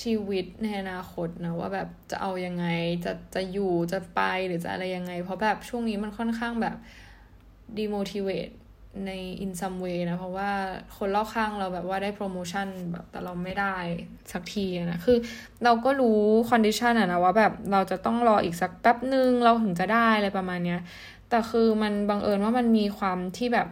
[0.00, 2.66] ชีวิตในอนาคตนะว่าแบบจะเอายังไง
[3.04, 6.76] จะจะอยู่จะไปหรือจะอะไรยังไง เพราะแบบช่วงนี้มันค่อนข้างแบบ
[7.78, 8.54] demotivate
[9.06, 9.12] ใน
[9.44, 10.50] in some way นะ เพราะว่า
[10.96, 13.74] คนรอบข้างเราแบบว่าได้โปรโมชั่นแบบแต่เราไม่ได้
[14.32, 15.18] สักทีนะคือ
[15.64, 16.18] เราก็รู้
[16.50, 20.80] คอนดิชันอะนะว่าแบบเราจะต้องรออีกสักแป๊บหนึ่งเราถึงจะได้อะไรประมาณเนี้ย
[21.30, 23.68] แต่คือมันบังเอิญว่ามันมีความที่แบบ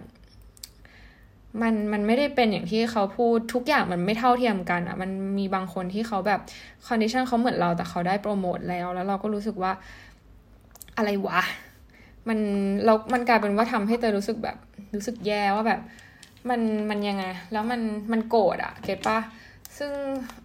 [1.63, 6.41] มันมันไม่ได้เป็นอย่างที่เขาพูดทุกอย่างมันไม่เท่าเทียมกันอะมันมีบางคนที่เขาแบบ
[6.87, 9.73] คอนดิชันเขาเหมือนเราแต่เขาได้โปรโมทแล้ว แล้วเราก็รู้สึกว่า
[10.97, 11.41] อะไรวะ
[12.29, 12.39] มัน
[12.85, 14.57] เรา มันกลายเป็นว่าทำให้เตยรู้สึกแบบ
[14.95, 15.81] รู้สึกแย่ว่าแบบ
[16.51, 17.81] มันมันยังไง แล้วมัน
[18.13, 19.19] มันโกรธอะเก็ตปะ
[19.79, 19.91] ซึ่ง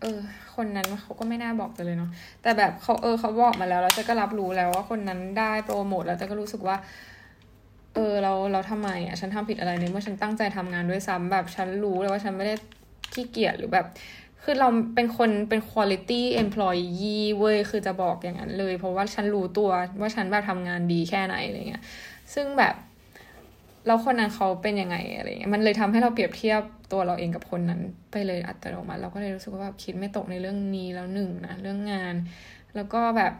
[0.02, 0.20] เออ
[0.56, 2.10] คนนั้นเขาก็ไม่น่าบอกเลยเนาะ
[2.42, 6.76] แต่แบบเขาเออเขาบอกมาแล้วแล้วเจะก็รับรู้แล้วว่าคนนั้นได้โปรโมทแล้วเจะก็รู้สึกว่า
[7.94, 12.56] เออเราเราทำไมอะฉันทำผิดอะไรเนี่ยเมื่อฉันตั้งใจทำงานด้วยซ้ำแบบฉันรู้เลยว่าฉันไม่ได้
[13.14, 13.86] ขี้เกียจหรือแบบ
[14.44, 21.84] คือเราเป็นคนเป็น quality employee เว้ยคือจะบอกอย่างนั้นเลย เพราะว่าฉันรู้ตัวว่าฉันแบบทำงานดีแค่ไหนอะไรเงี้ย
[22.34, 22.76] ซึ่งแบบ
[23.90, 32.16] แล้วคนนั้นเขาเป็นยังไงอะไรเงี้ยมันเลยทำให้เราเปรียบเทียบตัวเราเองกับคนนั้น ไปเลยอัตโนมัติเราก็เลยรู้สึกว่าแบบคิดไม่ตกในเรื่องนี้แล้วหนึ่งนะเรื่องงาน
[32.76, 33.34] แล้วก็แบบ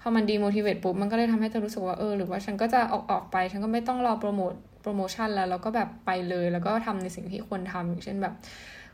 [0.00, 8.34] พอมันดีโมทิเวตปุ๊บมันก็เลยทำให้เธอรู้สึกว่าเออหรือว่าฉันก็จะออกออกไป ฉันก็ไม่ต้องรอโปรโมทโปรโมชั่นแล้วแล้วก็แบบไปเลยแล้วก็ทำในสิ่งที่ควรทำอย่างเช่นแบบ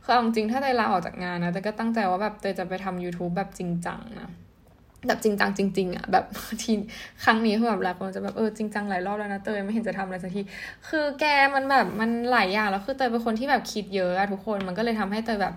[0.05, 4.29] คือเอาจริงถ้าเตยลาออกจากงานนะแต่ก็ตั้งใจว่าแบบเตยจะไปทำ YouTube แบบจริงจังนะ
[5.07, 6.25] แบบจริงจังจริงๆอะแบบ
[6.63, 6.73] ที
[7.25, 10.41] ครั้งนี้คือแบบหลายคนจะแบบเออจริงจังหลายรอบแล้วนะเตยไม่เห็นจะทำอะไรสักที
[10.89, 15.55] คือแกมันแบบมันหลายอย่างแล้วคือเตยเป็นคนที่แบบคิดเยอะอะทุกคนมันก็เลยทำให้เตยแบบ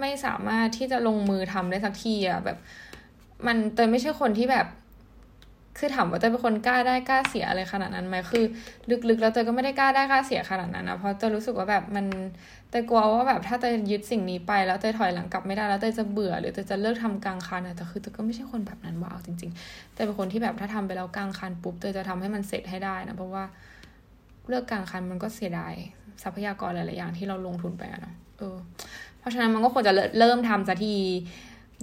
[0.00, 2.58] ไม่สามารถที่จะลงมือทำได้สักทีอะแบบ
[3.46, 4.66] มันเตยไม่ใช่คนที่แบบ
[5.78, 8.44] คือถามว่าเตยเป็นคนกล้าได้กล้าเสียอะไรขนาดนั้นไหมคือ
[9.08, 12.06] ลึกๆ แล้วเตยก็ไม่ได้กล้าได้กล้าเสียขนาดนั้นนะเพราะเตยรู้สึกว่าแบบมัน
[12.70, 23.44] เตยกลัวว่าแบบถ้าเตยยึดสิ่งนี้ไปแล้วเตยถอยหลังกลับไม่ได้แล้วเตยจะเบื่อหรือเตยจะเลิกทำกลางคันอะแต่คือเตยก็ไม่ใช่คนแบบนั้นว่าเอาจริงๆเตยเป็นคนที่แบบถ้าทำไปแล้วกลางคันปุ๊บเตยจะทำให้มันเสร็จให้ได้นะเพราะว่า
[24.48, 25.74] เลิกกลางคันมันก็เสียดาย
[26.22, 28.56] ทรัพยากรหลายๆอย่างที่เราลงทุนไปอะเนาะเออ
[29.18, 30.94] เพราะฉะนั้นมันก็ควรจะเริ่มทำสักที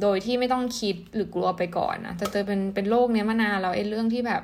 [0.01, 4.41] โดยที่ไม่ต้องคิดหรือกลัวไปก่อนนะแต่เตยเป็นเป็นโรคเนี้ยมานานแล้วไอ้เรื่องที่แบบ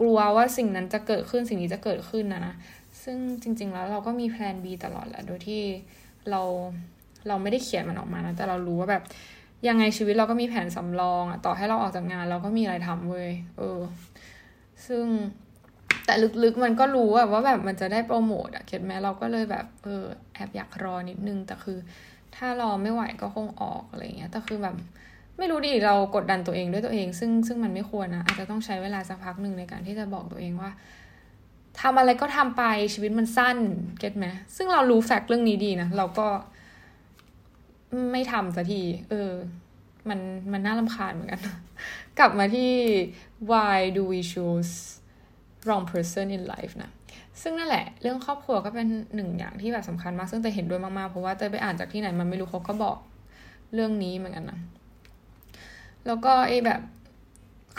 [0.00, 2.54] กลัวว่าสิ่งนั้นจะเกิดขึ้นสิ่งนี้จะเกิดขึ้นนะนะ
[3.02, 5.62] ซึ่งจริง ๆ แล้วเราก็มีแพลน B ตลอดแหละโดยที่
[6.30, 6.42] เรา
[7.28, 9.02] เราไม่ได้เขียนมันออกมานะแต่เรารู้ว่าแบบ
[9.68, 13.80] ยังไงชีวิตเราก็มีแผนสำรองอะต่อให้เราออกจากงานเราก็มีอะไรทำเว้ยเออ
[14.86, 15.04] ซึ่ง
[16.04, 16.14] แต่
[16.44, 21.78] ลึกๆมันก็รู้อะว่าแบบมันจะได้โปรโมทอะเก็ตไหมเราก็เลยแบบเออแอบอยากรอนิดนึงแต่คือ
[22.38, 24.76] ถ้ารอไม่ไหวก็คงออกอะไรเงี้ยแต่คือแบบ
[25.38, 30.70] ไม่รู้ดิเรากดดันตัวเองด้วยตัวเอง ซึ่งซึ่งมันไม่ควรนะอาจจะต้องใช้เวลาสักพักหนึ่งในการที่จะบอกตัวเองว่า
[31.80, 32.62] ทำอะไรก็ทำไป
[32.94, 33.56] ชีวิตมันสั้น
[33.98, 36.28] เก็ตไหมซึ่งเรารู้แฟกต์เรื่องนี้ดีนะเราก็
[38.12, 39.30] ไม่ทำสักที เออ
[40.08, 40.20] มัน
[40.52, 41.40] มันน่าลำคาญเหมือนกัน
[42.18, 42.72] กลับมาที่
[43.50, 44.72] why do we choose
[45.66, 46.90] wrong person in life นะ
[47.42, 52.96] ซึ่งนั่นแหละ เรื่องครอบครัวก็เป็นหนึ่งอย่างที่แบบสำคัญมาก ซึ่งเตยเห็นด้วยมากๆ เพราะว่าเตยไปอ่านจากที่ไหนมันไม่รู้เขาก็บอก
[53.74, 54.58] เรื่องนี้เหมือนกันนะ
[56.06, 56.80] แล้วก็ไอ้แบบ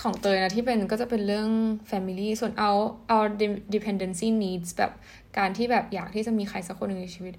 [0.02, 1.50] ของเตยนะที่เป็นก็จะเป็นเรื่อง
[1.90, 2.72] family ส่วนเอา
[3.16, 3.28] our
[3.74, 4.92] dependency needs แบบ
[5.38, 7.34] การที่แบบอยากที่จะมีใครสักคนหนึ่งในชีวิต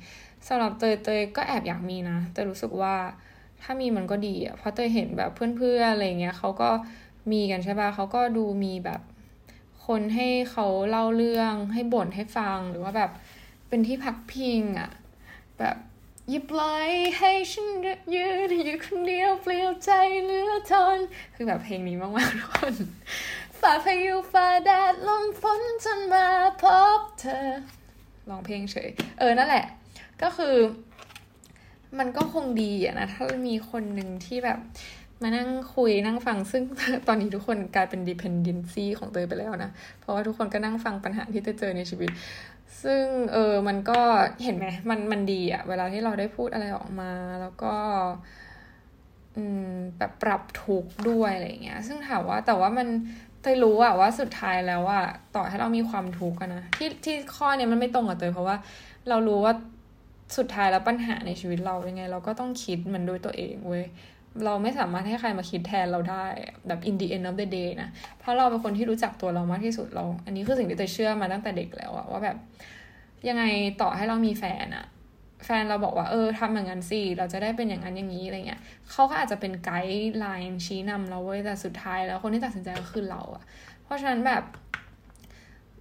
[0.48, 2.94] สำหรับเตยเตยก็แอบอยากมีนะ แต่รู้สึกว่า
[3.62, 6.70] ถ้ามีมันก็ดีอะเพราะเตยเห็นแบบเพื่อนๆอะไรเงี้ยเขาก็
[7.32, 9.00] มีกันใช่ป่ะเขาก็ดูมีแบบ
[9.94, 13.10] คนให้เขาเล่าเรื่องให้บ่นให้ฟังหรือว่าแบบ
[13.68, 14.90] เป็นที่พักพิงอะ
[15.58, 15.76] แบบ
[16.32, 16.62] ยิบไล
[17.18, 17.68] ให้ฉัน
[18.14, 19.90] ยืนอยู่คนเดียวเปลี่ยวใจ
[20.24, 20.98] เหลือทน
[21.34, 22.74] คือแบบเพลงนี้มากๆทุกคน
[23.60, 26.26] ฝ่าพายุฝ่าแดดลมฝนจนมา
[26.62, 26.64] พ
[26.98, 27.48] บเธอ
[28.28, 29.64] ร้องเพลงเฉย เออนั่นแหละ
[30.22, 30.56] ก็คือ
[31.98, 34.58] มันก็คงดีอะนะ ถ้ามีคนหนึ่งที่แบบ
[35.22, 36.62] มานั่งคุยนั่งฟังซึ่ง
[37.08, 42.10] ตอนนี้ทุกคนกลายเป็น dependency ของเตยไปแล้วนะ เพราะว่าทุกคนก็นั่งฟังปัญหาที่เตยเจอในชีวิต
[42.82, 44.00] ซึ่งเออมันก็
[44.44, 47.74] เห็นไหมมันมันดีอะเวลาที่เราได้พูดอะไรออกมาแล้วก็
[49.36, 52.88] อืมแบบปรับทุกด้วยอะไรเงี้ย ซึ่งถามว่าแต่ว่ามัน
[53.42, 55.04] เตยรู้อะว่าสุดท้ายแล้วอะ
[55.36, 58.56] ต่อให้เรามีความทุกข์กันนะที่ที่ข้อเนี้ยมันไม่ตรงกับเตยเพราะว่า
[59.08, 59.54] เรารู้ว่า
[60.36, 63.84] สุดท้ายแล้วปัญหาในชีวิตเรายังไง เราก็ต้องคิดมันด้วยตัวเองเว้ย
[64.44, 66.24] เราไม่สามารถให้ใครมาคิดแทนเราได้
[66.66, 67.88] แบบ in the end of the day นะ
[68.18, 72.36] เพราะเราเป็นคนที่รู้จักตัวเรามากที่สุดเรา อันนี้คือสิ่งที่เตยเชื่อมาตั้งแต่เด็กแล้วอะว่าแบบ
[73.28, 73.44] ยังไง
[73.80, 74.86] ต่อให้เรามีแฟนอะ
[75.44, 83.44] แฟนเราบอกว่าเออทำอย่างนั้นสิเราจะได้เป็นอย่างนั้นอย่างนี้อะไรเงี้ยเขาก็อาจจะเป็นไกด์ไลน์ชี้นำเราเว้แต่สุดท้ายแล้วคนที่ตัดสินใจก็คือเราอะ
[83.84, 84.42] เพราะฉะนั้นแบบ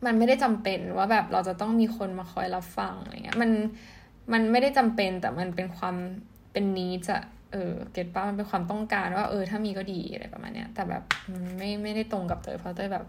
[0.05, 3.51] มันไม่ได้จำเป็นว่าแบบเราจะต้องมีคนมาคอยรับฟังอะไรเงี้ยมัน
[4.33, 5.95] มันไม่ได้จำเป็นแต่มันเป็นความ
[6.51, 7.17] เป็นนี้จะ
[7.51, 13.05] เออเก็ตป้ามันเป็นความต้องการว่าเออถ้ามีก็ดีอะไรประมาณเนี้ย แต่แบบมันไม่ไม่ได้ตรงกับเตยเพราะเตยแบบ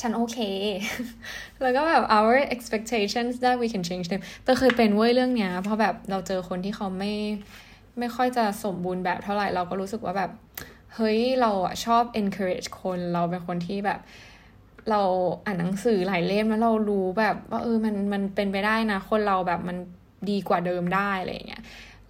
[0.00, 0.38] ฉันโอเค
[1.62, 7.12] แล้วก็แบบ our expectations that we can change them เตยเคยเป็นเว้ยเรื่องเนี้ย เพราะแบบเราเจอคนที่เขาไม่
[7.98, 10.30] ไม่ค่อยจะสมบูรณ์แบบเท่าไหร่ เราก็รู้สึกว่าแบบ
[10.94, 14.00] เฮ้ย เราอะชอบ encourage คน เราเป็นคนที่แบบ
[14.90, 15.02] เรา
[15.44, 19.76] อ่านหนังสือหลายเล่มแล้วเรารู้แบบว่าเออ มัน มันเป็นไปได้นะ คนเราแบบมัน
[20.30, 21.62] ดีกว่าเดิมได้อะไรเงี้ย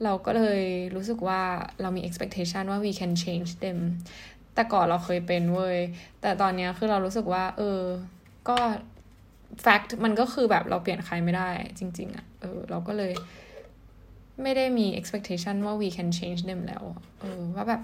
[0.05, 0.63] เราก็เลย
[0.97, 1.43] รู้สึกว่า
[1.81, 3.79] เรามี expectation ว่า we can change them
[4.55, 5.79] แต่ก่อนเราเคยเป็นเว้ย
[6.21, 7.81] แต่ตอนนี้คือเรารู้สึกว่า เออ
[8.49, 8.57] ก็
[9.65, 13.13] fact มันก็คือแบบเราเปลี่ยนใครไม่ได้จริง ๆอะ่ะ เออ เราก็เลย
[14.43, 16.83] ไม่ได้มี expectation ว่า we can change them แล้ว
[17.21, 17.81] เออ ว่าแบบ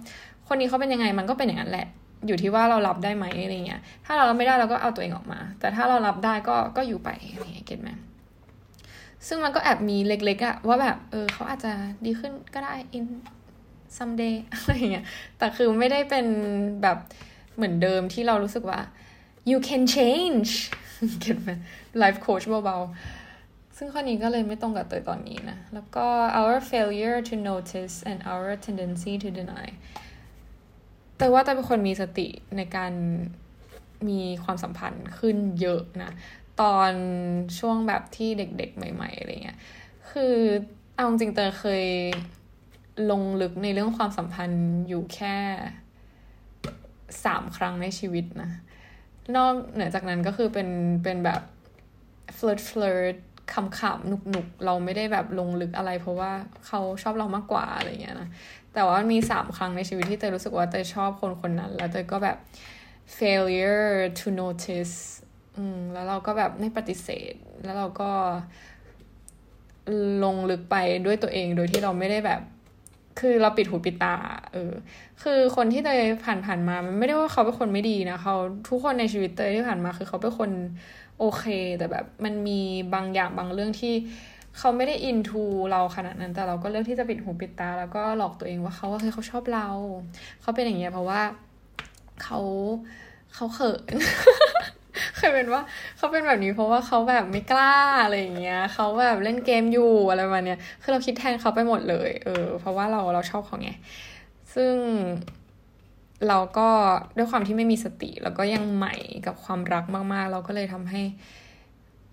[0.48, 1.86] คนนี้เขาเป็นยังไงมันก็เป็นอย่างนั้นแหละ
[2.26, 7.90] อยู่ที่ว่าเรารับได้ไหมอะไรเงี้ย ถ้าเรารับไม่ได้เราก็เอาตัวเองออกมา แต่ถ้าเรารับได้ก็ก็อยู่ไปอะไรเงี้ยเก็ตไหม
[9.26, 11.72] ซึ่งมันก็แอบมีเล็กๆอะว่าแบบ เออเขาอาจจะ
[12.04, 13.04] ดีขึ้นก็ได้ in
[13.96, 15.06] someday อะไรเงี้ย
[15.38, 16.26] แต่คือไม่ได้เป็น
[16.82, 16.98] แบบ
[17.56, 18.80] เหมือนเดิมที่เรารู้สึกว่า
[19.50, 20.50] you can change
[21.20, 21.50] เก็ตไหม
[22.02, 26.06] life coach เบาๆ ซึ่งข้อนี้ก็เลยไม่ตรงกับตัวตอนนี้นะ แล้วก็
[26.40, 29.66] our failure to notice and our tendency to deny
[31.18, 32.92] แต่ว่าแต่เป็นคนมีสติในการ
[34.08, 36.10] มีความสัมพันธ์ขึ้นเยอะนะ
[36.60, 36.92] ตอน
[37.58, 39.58] ช่วงแบบที่เด็กๆ ใหม่ ๆอะไรเงี้ย
[40.10, 40.36] คือ
[40.94, 41.84] เอาจริงๆเตเคย
[43.10, 45.36] ลงลึกในเรื่องความสัมพันธ์อยู่แค่
[47.24, 48.50] สามครั้งในชีวิตนะ
[49.36, 50.68] นอกเหนือจากนั้นก็คือเป็น
[51.04, 51.42] เป็นแบบ
[52.36, 53.16] flirt flirt
[53.52, 56.32] ขำๆหนุกๆเราไม่ได้แบบลงลึกอะไร เพราะว่า
[56.66, 58.28] เขาชอบเรามากกว่าอะไรเงี้ยนะ
[58.74, 62.38] แต่ว่ามีสามครั้งในชีวิตที่เตยรู้สึกว่าเตยชอบคนคนนั้น แล้วเตยก็แบบ
[63.18, 63.86] failure
[64.18, 64.96] to notice
[65.56, 67.34] อืมแล้วเราก็แบบไม่ปฏิเสธ
[67.64, 68.10] แล้วเราก็
[70.24, 72.40] ลงลึกไปด้วยตัวเองโดยที่เราไม่ได้แบบ
[73.20, 74.16] คือเราปิดหูปิดตา
[74.52, 74.72] เออ
[75.22, 78.34] คือคนที่เตยผ่านผ่านมา มันไม่ได้ว่าเขาเป็นคนไม่ดีนะเขา
[78.68, 80.50] ทุกคนในชีวิตเตยที่ผ่านมา คือเขาเป็นคน
[81.18, 81.44] โอเค
[81.78, 82.60] แต่แบบมันมี
[82.94, 83.94] บางอย่างบางเรื่องที่
[84.58, 89.68] เขาไม่ได้อินทูเราขนาดนั้น แต่เราก็เลือกที่จะปิดหูปิดตา แล้วก็หลอกตัวเองว่าเขาเคือเขาชอบเรา
[90.40, 91.20] เขาเป็นอย่างเงี้ยเพราะว่า
[92.22, 92.40] เขา
[93.34, 93.96] เขาเขิน
[95.16, 95.62] เคยเป็นว่า
[95.96, 103.70] เขาเป็นแบบนี้เพราะว่าเขาแบบไม่กล้าอะไรอย่างเงี้ยเขาแบบเล่นเกมอยู่อะไรประมาณเนี้ยคือเราคิดแทนเขาไปหมดเลย เออ เพราะว่าเราเราชอบเขาไง
[104.54, 104.74] ซึ่ง
[106.28, 106.68] เราก็
[107.16, 108.94] ด้วยความที่ไม่มีสติ แล้วก็ยังใหม่
[109.26, 111.02] กับความรักมาก ๆ เราก็เลยทำให้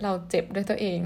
[0.04, 1.00] เราเจ็บด้วยตัวเอง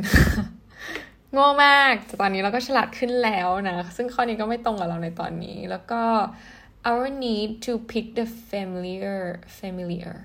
[1.32, 6.02] โง่มากแต่ตอนนี้เราก็ฉลาดขึ้นแล้วนะ ซึ่งข้อนี้ก็ไม่ตรงกับเราในตอนนี้ แล้วก็
[6.90, 9.22] our need to pick the familiar
[9.60, 10.16] familiar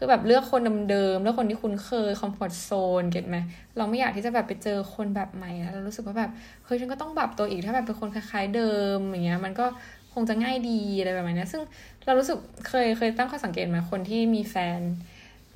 [0.00, 3.36] คือแบบเลือกคนเดิมๆเลือกคนที่คุ้นเคยคอมฟอร์ทโซนเก็ตไหม
[3.76, 6.30] เราไม่อยากที่จะแบบไปเจอคนแบบใหม่แล้วเรารู้สึกว่าแบบ
[6.64, 9.66] เฮ้ยฉันก็ต้องปรับตัวอีกถ้าแบบเป็นคนคล้ายๆเดิมอย่างเงี้ยมันก็
[10.14, 11.62] คงจะง่ายดีอะไรแบบนี้ซึ่ง
[12.06, 14.80] เรารู้สึกเคยเคยตั้งข้อสังเกตไหมคนที่มีแฟน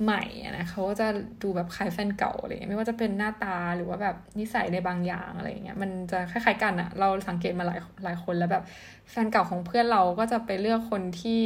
[0.02, 1.06] ใหม่นะเขาก็จะ
[1.42, 8.64] ดูแบบคล้ายแฟนเก่าอะไรเงี้ยไม่ว่าจะเป็นหน้าตาหรือว่าแบบนิสัยในบางอย่างอะไรเงี้ยมันจะคล้ายๆกันอะเราสังเกตมาหลายหลายคนแล้วแบบ
[9.10, 11.40] แฟนเก่าของเพื่อนเราก็จะไปเลือกคนที่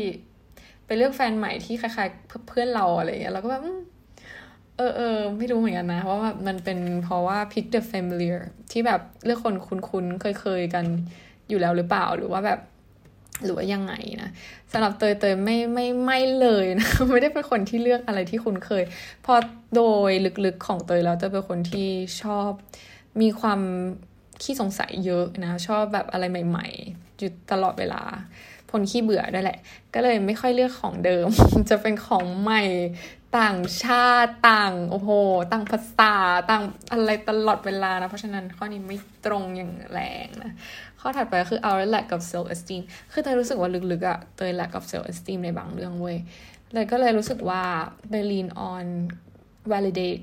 [0.87, 3.63] ไปเลือกแฟนใหม่ที่คล้ายๆเพื่อนเราอะไรเงี้ยเราก็แบบ
[4.77, 8.41] เออเออไม่รู้เหมือนกันนะว่าแบบมันเป็นเพราะว่า pick the familiar
[8.73, 10.85] ที่แบบเลือกคนคุ้นๆเคยๆกัน
[11.49, 12.61] อยู่แล้วหรือเปล่าหรือว่าแบบ
[13.45, 14.31] หรือว่ายังไงนะ
[14.73, 18.83] สำหรับเตยเตยไม่ไม่ไม่เลยนะไม่ได้เป็นคนที่เลือกอะไรที่คุ้นเคย
[19.25, 19.35] พอ
[19.77, 20.11] โดย
[20.45, 21.89] ลึกๆของเตยแล้วเตยเป็นคนที่
[22.23, 22.51] ชอบ
[23.21, 23.61] มีความ
[24.43, 28.03] ขี้สงสัยเยอะนะ ชอบแบบอะไรใหม่ ๆ อยู่ตลอดเวลา
[28.73, 29.59] คนขี้เบื่อด้วยแหละ
[29.95, 31.27] ก็เลยไม่ค่อยเลือกของเดิม
[31.71, 32.63] จะเป็นของใหม่
[33.39, 35.11] ต่างชาติต่างโอ้โห
[35.53, 36.15] ต่างภาษา
[36.51, 40.53] ต่างอะไรตลอดเวลานะ เพราะฉะนั้นข้อนี้ไม่ตรงอย่างแรงนะ
[41.01, 46.19] ข้อถัดไปคือ our lack of self esteem คือเตยรู้สึกว่าลึกๆอะเตย lack of self esteem ในบางเรื่องเว้ย
[46.75, 47.63] เลยก็เลยรู้สึกว่า
[48.11, 48.87] ไป lean on
[49.73, 50.23] validate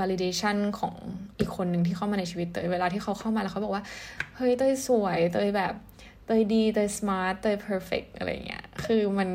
[0.00, 0.94] validation ของ
[1.38, 3.84] อีกคนหนึ่งที่เข้ามาในชีวิตเตยเวลาที่เขาเข้ามาแล้วเขาบอกว่า
[4.36, 5.74] เฮ้ยเตยสวยเตยแบบ
[6.26, 9.28] เตยดีเตย smart เตย perfect อะไรเงี้ยคือมัน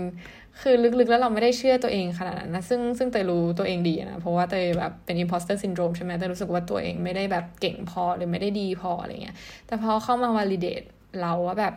[0.62, 9.36] คือลึกๆแล้วเราไม่ได้เชื่อตัวเองขนาดนั้นนะซึ่งซึ่งเตยรู้ตัวเองดีนะ เพราะว่าเตยแบบเป็น imposter syndrome ใช่ไหมเตยรู้สึกว่าตัวเองไม่ได้แบบเก่งพอหรือไม่ได้ดีพออะไรเงี้ย
[9.68, 10.82] แต่พอเข้ามา validate
[11.22, 11.74] เราว่าแบบ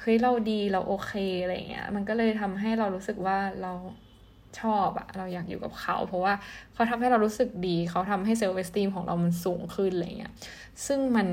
[0.00, 3.72] เฮ้ยเราดีเราโอเคอะไรเงี้ยมันก็เลยทำให้เรารู้สึกว่าเรา
[4.60, 6.34] ชอบอะเราอยากอยู่กับเขา เพราะว่า
[6.74, 10.32] เขาทำให้เรารู้สึกดี เขาทำให้ self-esteem ของเรามันสูงขึ้นอะไรเงี้ย
[10.86, 11.28] ซึ่งมัน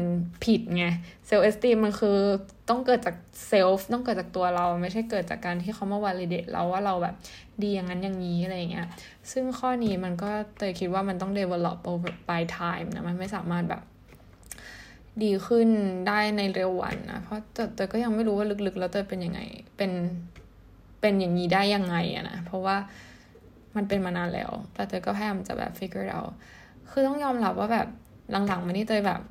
[0.46, 0.86] ผิดไง
[1.28, 2.18] self-esteem มันคือ
[2.70, 3.16] ต้องเกิดจาก
[3.48, 7.16] self ต้องเกิดจากตัวเราไม่ใช่เกิดจากการที่เขามา validate เราว่าเราแบบ
[7.64, 8.88] ดีอย่างนั้นอย่างนี้อะไรเงี้ย
[9.32, 13.82] ซึ่งข้อนี้มันก็เตยคิดว่ามันต้อง develop over by time นะมันไม่สามารถแบบ
[15.24, 15.70] ดีขึ้น
[16.08, 17.42] ได้ในเร็ววันนะ เพราะ
[17.76, 19.40] เตยก็ยังไม่รู้ว่าลึกๆ แล้วเตยเป็นยังไง
[19.78, 19.92] เป็น
[21.02, 22.76] เป็นอย่างนี้ได้ยังไงอะนะ เพราะว่า
[23.76, 26.32] มันเป็นมานานแล้ว แต่เตยก็พยายามจะแบบ figure out
[26.90, 27.88] คือต้องยอมรับว่าแบบ
[28.48, 29.22] หลังๆ มานี่เตยแบบ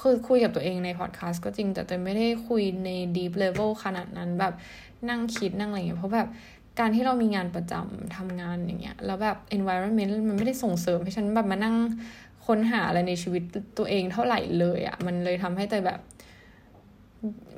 [0.00, 4.52] คือคุยกับตัวเองในพอดแคสต์ก็จริง แต่เตยไม่ได้คุยใน deep level ขนาดนั้นแบบ
[5.10, 6.28] นั่งคิดนั่งอะไรอย่างเงี้ยเพราะแบบ
[6.78, 11.76] การที่เรามีงานประจำทำงานอย่างเงี้ยแล้วแบบ environment มันไม่ได้ส่งเสริมให้ฉันแบบมานั่ง
[12.46, 13.42] ค้นหาอะไรในชีวิต
[13.78, 16.00] ตัวเองเท่าไหร่เลยอะ่ะมันเลยทำให้เตยแบบ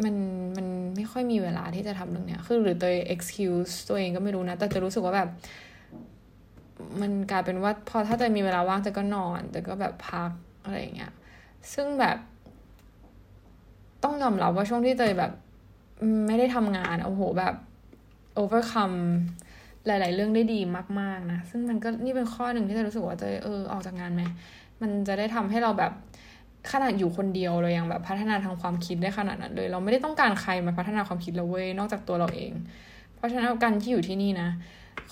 [0.05, 0.15] มัน
[0.57, 0.67] มัน
[0.97, 5.29] ไม่ค่อยมีเวลาที่จะทำเรื่องเนี้ยคือหรือเตย excuse ตัวเองก็ไม่รู้นะ แต่จะรู้สึกว่าแบบ
[7.01, 10.31] มันกลายเป็นว่าพอถ้าเตยมีเวลาว่างเตยก็นอนแต่ก็แบบพัก
[10.63, 11.13] อะไรอย่างเงี้ย
[11.73, 12.17] ซึ่งแบบ
[14.03, 15.33] ต้องยอมรับว่าช่วงที่เตยแบบ
[16.27, 17.55] ไม่ได้ทำงานโอ้โหแบบ
[18.43, 18.99] overcome
[19.87, 20.61] หลาย ๆ เรื่องได้ดี
[21.01, 24.23] มาก ๆ นะ ซึ่งมันก็นี่เป็นข้อหนึ่งที่จะรู้สึกว่าจะเออออกจากงานไหม
[24.83, 25.93] มันจะได้ทำให้เราแบบ
[26.73, 32.53] ขนาดอยู่คนเดียวเรายังแบบพัฒนาทางความคิดได้ขนาดนั้นเลย เราไม่ได้ต้องการใครมาพัฒนาความคิดเราเว้ยนอกจากตัวเราเอง
[33.15, 34.49] เพราะฉะนั้นการที่อยู่ที่นี่นะ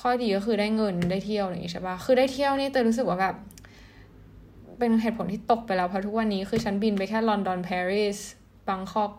[0.00, 3.34] ข้อดีก็คือได้เงินได้เที่ยวอะไรอย่างนี้ใช่ปะคือได้เที่ยวนี่เตยรู้สึกว่าแบบ
[4.78, 8.18] เป็นเหตุผลที่ตกไปแล้วเพราะทุกวันนี้คือฉันบินไปแค่ลอนดอนปารีส
[8.68, 9.12] บังคอก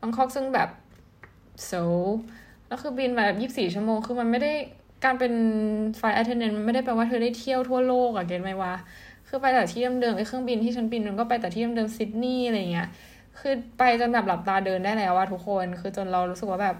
[0.00, 0.68] บังคอกซึ่งแบบ
[1.64, 1.72] โซ
[2.66, 4.52] แล้วคือบินแบบยี่สิบสี่ชั่วโมง คือมันไม่ได้
[5.04, 5.32] การเป็น
[5.96, 8.74] ไฟล์ attendant มันไม่ได้แปลว่าเธอได้เที่ยวทั่วโลกอะเก็ตไหมวะ
[9.28, 12.88] คือไปแต่ที่เดิมๆไอ้เครื่องบินที่ฉันบินมันก็ไปแต่ที่เดิมๆซิดนีย์อะไรเงี้ย
[13.40, 16.76] คือไปจนแบบหลับตาเดินได้แล้วว่าทุกคน คือจนเรารู้สึกว่าแบบ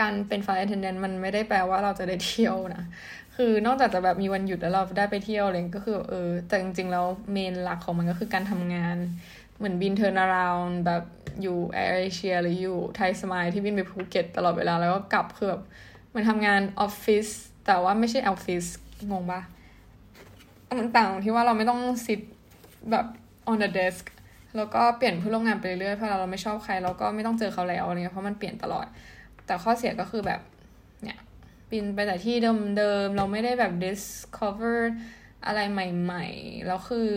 [0.00, 2.84] การเป็นไฟล์ attendant มันไม่ได้แปลว่าเราจะได้เที่ยวนะ
[3.36, 8.96] คือนอกจากจะแบบมีวันหยุดแล้วเราได้ไปเที่ยวอะไรก็คือเออ แต่จริงๆแล้ว main หลักของมันก็คือการทำงาน
[9.56, 10.54] เหมือนบิน turnaround
[10.86, 11.02] แบบ
[11.42, 15.62] อยู่แอร์เอเชียหรืออยู่ไทยสมายที่บินไปภูเก็ตตลอดเวลาแล้วก็กลับคือแบบ
[16.14, 17.26] มันทำงานออฟฟิศ
[17.66, 18.64] แต่ว่าไม่ใช่ออฟฟิศ
[19.10, 19.40] งงปะ
[20.78, 22.20] มันต่างที่ว่าเราไม่ต้องซิด
[22.90, 23.06] แบบ
[23.50, 24.04] on the desk
[24.56, 28.86] แล้วก็เปลี่ยนผู้ร่วมงานไปเรื่อยๆเพราะเราไม่ชอบใครเราก็ไม่ต้องเจอเขาแล้วอะไรเงี้ยเพราะมันเปลี่ยนตลอด
[29.50, 30.40] แต่ข้อเสียก็คือแบบ
[31.02, 31.18] เนี่ย
[31.70, 32.36] บินไปแต่ที่
[32.76, 34.78] เดิมๆ เราไม่ได้แบบ discover
[35.46, 37.08] อะไรใหม่ๆ แล้วคือ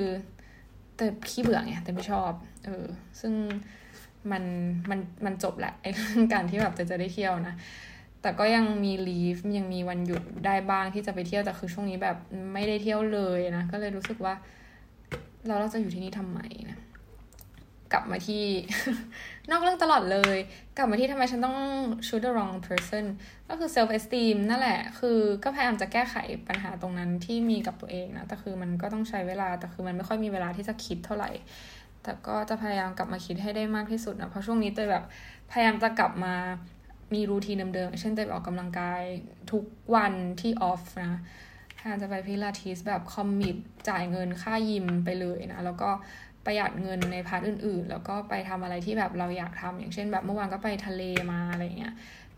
[0.95, 2.31] แต่ขี้เบื่อไงแต่ไม่ชอบ
[2.65, 2.85] เออ
[3.19, 3.33] ซึ่ง
[4.31, 4.43] มัน
[4.89, 7.53] มันมันจบแหละไอ้เรื่องการที่แบบจะจะได้เที่ยวนะ
[8.21, 12.17] แต่ก็ยังมีลีฟยังมีวันหยุดได้บ้างที่จะไปเที่ยวแต่คือช่วงนี้แบบ
[12.53, 14.33] ไม่ได้เที่ยวเลยนะ ก็เลยรู้สึกว่า
[15.45, 16.79] เราเราจะอยู่ที่นี่ทำไมนะ
[17.93, 18.43] กลับมาที่
[19.49, 20.37] นอกเรื่องตลอดเลย
[20.77, 21.57] กลับมาที่ทำไมฉันต้อง
[22.07, 23.05] shoot the wrong person
[23.49, 26.15] ก็คือ self esteem นั่นแหละ คือก็พยายามจะแก้ไข
[26.47, 31.31] ปัญหาตรงนั้นที่มีกับตัวเองนะ แต่คือมันก็ต้องใช้เวลา แต่คือมันไม่ค่อยมีเวลาที่จะคิดเท่าไหร่
[32.03, 35.05] แต่ก็จะพยายามกลับมาคิดให้ได้มากที่สุดนะ เพราะช่วงนี้เตยแบบ
[35.51, 36.35] พยายามจะกลับมา
[37.13, 39.01] มีรูทีนเดิมๆ เช่นเตยออกกำลังกาย
[39.51, 39.63] ทุก
[39.95, 41.21] วันที่ off นะ
[41.77, 43.55] พยายามจะไปพิลาทิสแบบ commit
[43.89, 45.89] จ่ายเงินค่ายิมไปเลยนะ แล้วก็
[46.45, 51.01] ประหยัดเงินใน part อื่น ๆ แล้วก็ไปทำอะไรที่แบบเราอยากทำอย่างเช่น แบบเมื่อวานก็ไปทะเล
[51.31, 51.93] มาอะไรเงี้ย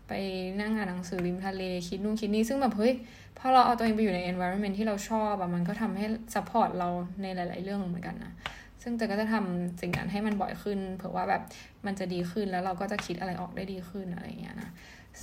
[0.08, 0.12] ไป
[0.60, 2.94] นั่งอ่านหนังสือริมทะเลคิดนู่นคิดนี่ซึ่งแบบเฮ้ย
[3.38, 6.88] พอเราเอาตัวเองไปอยู่ใน environment ที่เราชอบอะมันก็ทำให้ support เรา
[7.22, 8.32] ในหลาย ๆ เรื่องเหมือนกันนะ
[8.82, 11.42] ซึ่งเตยก็จะทำสิ่งนั้นให้มันบ่อยขึ้น เผื่อว่าแบบ
[11.86, 14.70] มันจะดีขึ้นแล้วเราก็จะคิดอะไรออกได้ดีขึ้นอะไรเงี้ยนะ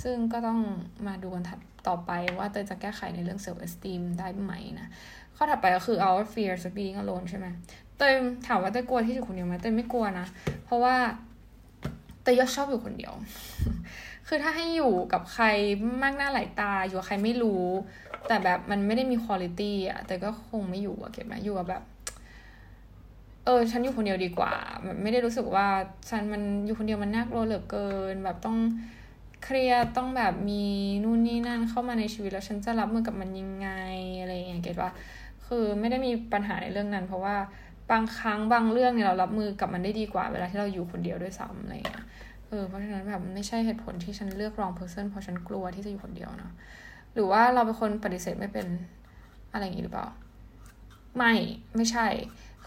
[0.02, 0.60] ซึ่งก็ต้อง
[1.08, 4.88] มาดูกันถัดต่อไปว่าเตยจะแก้ไขในเรื่อง self esteem ได้ไหมนะ
[5.36, 7.48] ข้อถัดไปก็คือ our fear of being alone ใช่ไหม
[7.98, 8.14] เตย
[8.48, 10.28] ถามว่าเตยกลัวที่อยู่คนเดียวไหมเตยไม่กลัวนะ
[10.66, 10.96] เพราะว่า
[12.24, 13.14] เตยยชอบอยู่คนเดียว
[14.28, 15.46] คือถ้าให้อยู่กับใคร
[16.04, 17.66] มากหน้าหลายตา อยู่กับใครไม่รู้
[18.28, 21.84] แต่แบบมันไม่ได้มีคุณภาพอะแต่ก็คงไม่อยู่อะเก็บไหมอยู่กับแบบ
[23.46, 24.54] เออ ฉันอยู่คนเดียวดีกว่า
[24.84, 25.68] แบบไม่ได้รู้สึกว่า
[26.10, 28.58] ฉันมันอยู่คนเดียวมันน่ากลัวเหลือเกิน แบบต้อง
[29.44, 30.64] เครียดต้องแบบมี
[31.04, 33.70] นู่นนี่นั่นเข้ามาในชีวิตแล้วฉันจะรับมือกับมันยังไง
[34.22, 34.92] อะไรอย่างเงี้ยเก็ตว่า
[35.46, 37.36] คือไม่ได้มีปัญหาในเรื่องนั้น เพราะว่า
[37.92, 42.04] บางครั้งบางเรื่องเนี่ยเรารับมือกับมันได้ดีกว่าเวลาที่เราอยู่คนเดียวด้วยซ้ำอะไรเงี้ย
[42.48, 46.52] เออเพราะฉะนั้นแบบไม่ใช่เหตุผลที่ฉันเลือกรองเพอร์เซนเพราะฉันกลัวที่จะอยู่คนเดียวเนาะ
[47.14, 48.68] หรือว่าเราเป็นคนปฏิเสธไม่เป็น
[49.52, 50.08] อะไรอย่างงี้หรือเปล่า
[51.18, 51.34] ไม่
[51.76, 52.08] ไม่ใช่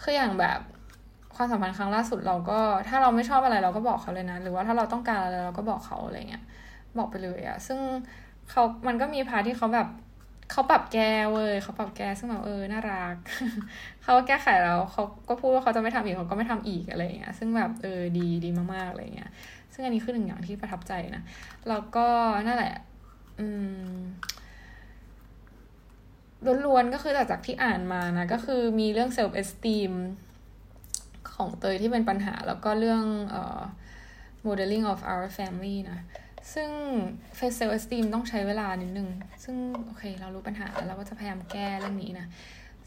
[0.01, 0.59] คืออย่างแบบ
[1.35, 6.43] ความสัมพันธ์ครั้งล่าสุดเราก็ถ้าเราไม่ชอบอะไรเราก็บอกเขาเลยนะ หรือว่าถ้าเราต้องการอะไรเราก็บอกเขาอะไรเงี้ย
[6.97, 7.79] บอกไปเลยอะซึ่ง
[8.49, 9.87] เขามันก็มีพาที่เขาแบบ
[10.51, 13.15] เขาปรับแก้เว้ยเขาปรับแก้ซึ่งแบบเออน่ารัก
[14.03, 19.31] เขาแก้ไขแล้วเขาก็พูดว่าเขาจะไม่ทำอีกเขาก็ไม่ทำอีกอะไรเงี้ยซึ่งแบบเออดีดีมากๆอะไรเงี้ย
[19.73, 21.23] ซึ่งอันนี้คือหนึ่งอย่างที่ประทับใจนะ
[21.69, 22.07] แล้วก็
[22.47, 22.75] นั่นแหละ
[23.39, 23.47] อื
[23.91, 23.97] ม
[26.65, 29.91] ล้วนๆก็คือจากที่อ่านมานะ ก็คือมีเรื่อง self esteem
[31.33, 33.61] ของเตยที่เป็นปัญหา แล้วก็เรื่องเอ่อ
[34.45, 35.99] modeling of our family นะ
[36.53, 36.69] ซึ่ง
[37.37, 39.09] face self esteem ต้องใช้เวลานิดนึง
[39.43, 39.55] ซึ่ง
[39.85, 42.27] โอเค เรารู้ปัญหาแล้วเราก็จะพยายามแก้เรื่องนี้นะ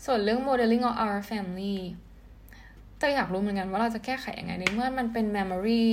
[0.05, 1.79] ส่วนเรื่อง modeling of our family
[3.01, 5.85] ตยอยากรู้เหมือนกันว่าเราจะแก้ไขยังไงในเมื่อมันเป็น memory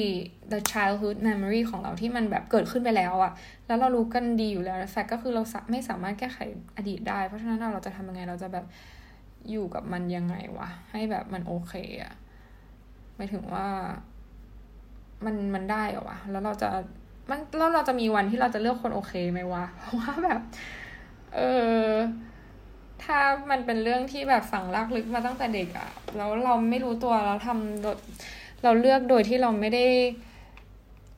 [0.52, 3.32] the childhood memory ของเราที่มันแบบเกิดขึ้นไปแล้วอะ
[3.68, 6.38] แล้วเรารู้กันดีอยู่แล้วแฟกก็คือเราไม่สามารถแก้ไข
[6.78, 8.66] อดีตได้ เพราะฉะนั้นเราจะทำยังไงเราจะแบบ
[9.50, 11.74] อยู่กับมันยังไงวะ ให้แบบมันโอเค
[12.04, 12.14] อะ
[13.16, 13.68] หมายถึงว่า
[15.26, 16.70] มันมันได้เหรอวะ แล้วเราจะ
[17.30, 20.42] มันแล้วเราจะมีวันที่เราจะเลือกคนโอเคไหมวะเพราะว่าแบบ
[21.36, 21.40] เอ
[21.82, 21.90] อ
[23.04, 23.18] ถ้า
[23.52, 27.98] มันเป็นเรื่องที่แบบฝังลากลึกมาตั้งแต่เด็กอะแล้วเราไม่รู้ตัวเราทำโดย
[28.64, 29.86] เราเลือกโดยที่เราไม่ได้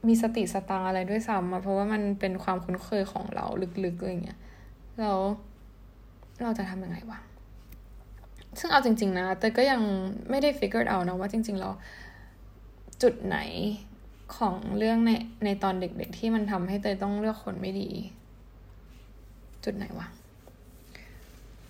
[0.08, 3.46] มีสติสตังอะไรด้วยซ้ำอะเพราะว่ามันเป็นความคุ้นเคยของเรา
[3.84, 4.40] ลึกๆอะไรเงี้ย
[5.00, 5.20] แล้ว
[6.44, 7.20] เราจะทำยังไงวะ
[8.60, 9.82] ซึ่งเอาจริง ๆ นะ แต่ก็ยัง
[10.30, 11.74] ไม่ได้ figure out นะว่าจริงๆแล้ว
[13.02, 13.38] จุดไหน
[14.38, 15.12] ของเรื่องใน
[15.46, 17.90] ในตอนเด็กๆที่มันทำให้เตยต้องเลือกคนไม่ดี
[19.64, 20.08] จุดไหนวะ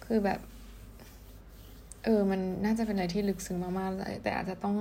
[0.06, 0.40] คือแบบ
[2.04, 4.76] เออ มันน่าจะเป็นอะไรที่ลึกซึ้งมากๆเลยแต่อาจจะต้อง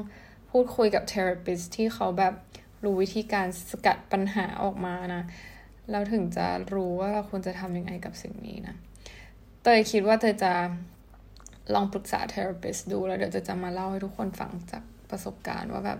[0.50, 2.34] พูดคุยกับ therapist ที่เขาแบบ
[2.84, 5.22] รู้วิธีการสกัดปัญหาออกมานะ
[5.90, 8.74] แล้วถึงจะรู้ว่าเราควรจะทำยังไงกับสิ่งนี้นะ
[9.62, 10.52] เตยคิดว่าเตยจะ
[11.74, 15.98] ลองปรึกษา therapist ดูแล้วเดี๋ยวจะจะมาเล่าให้ทุกคนฟังจากประสบการณ์ว่าแบบ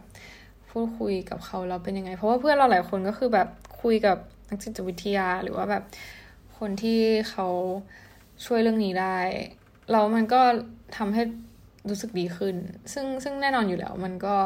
[0.70, 3.48] พูดคุยกับเขาเราเป็นยังไง เพราะว่าเพื่อนเราหลายคนก็คือแบบ
[3.82, 4.16] คุยกับ
[4.50, 5.84] นักจิตวิทยาหรือว่าแบบ
[6.58, 7.00] คนที่
[7.30, 7.48] เขา
[8.46, 9.18] ช่วยเรื่องนี้ได้
[9.90, 10.40] แล้วมันก็
[10.96, 11.22] ทำให้
[11.88, 12.56] รู้สึกดีขึ้น
[12.92, 14.36] ซึ่งซึ่งแน่นอนอยู่แล้ว มันก็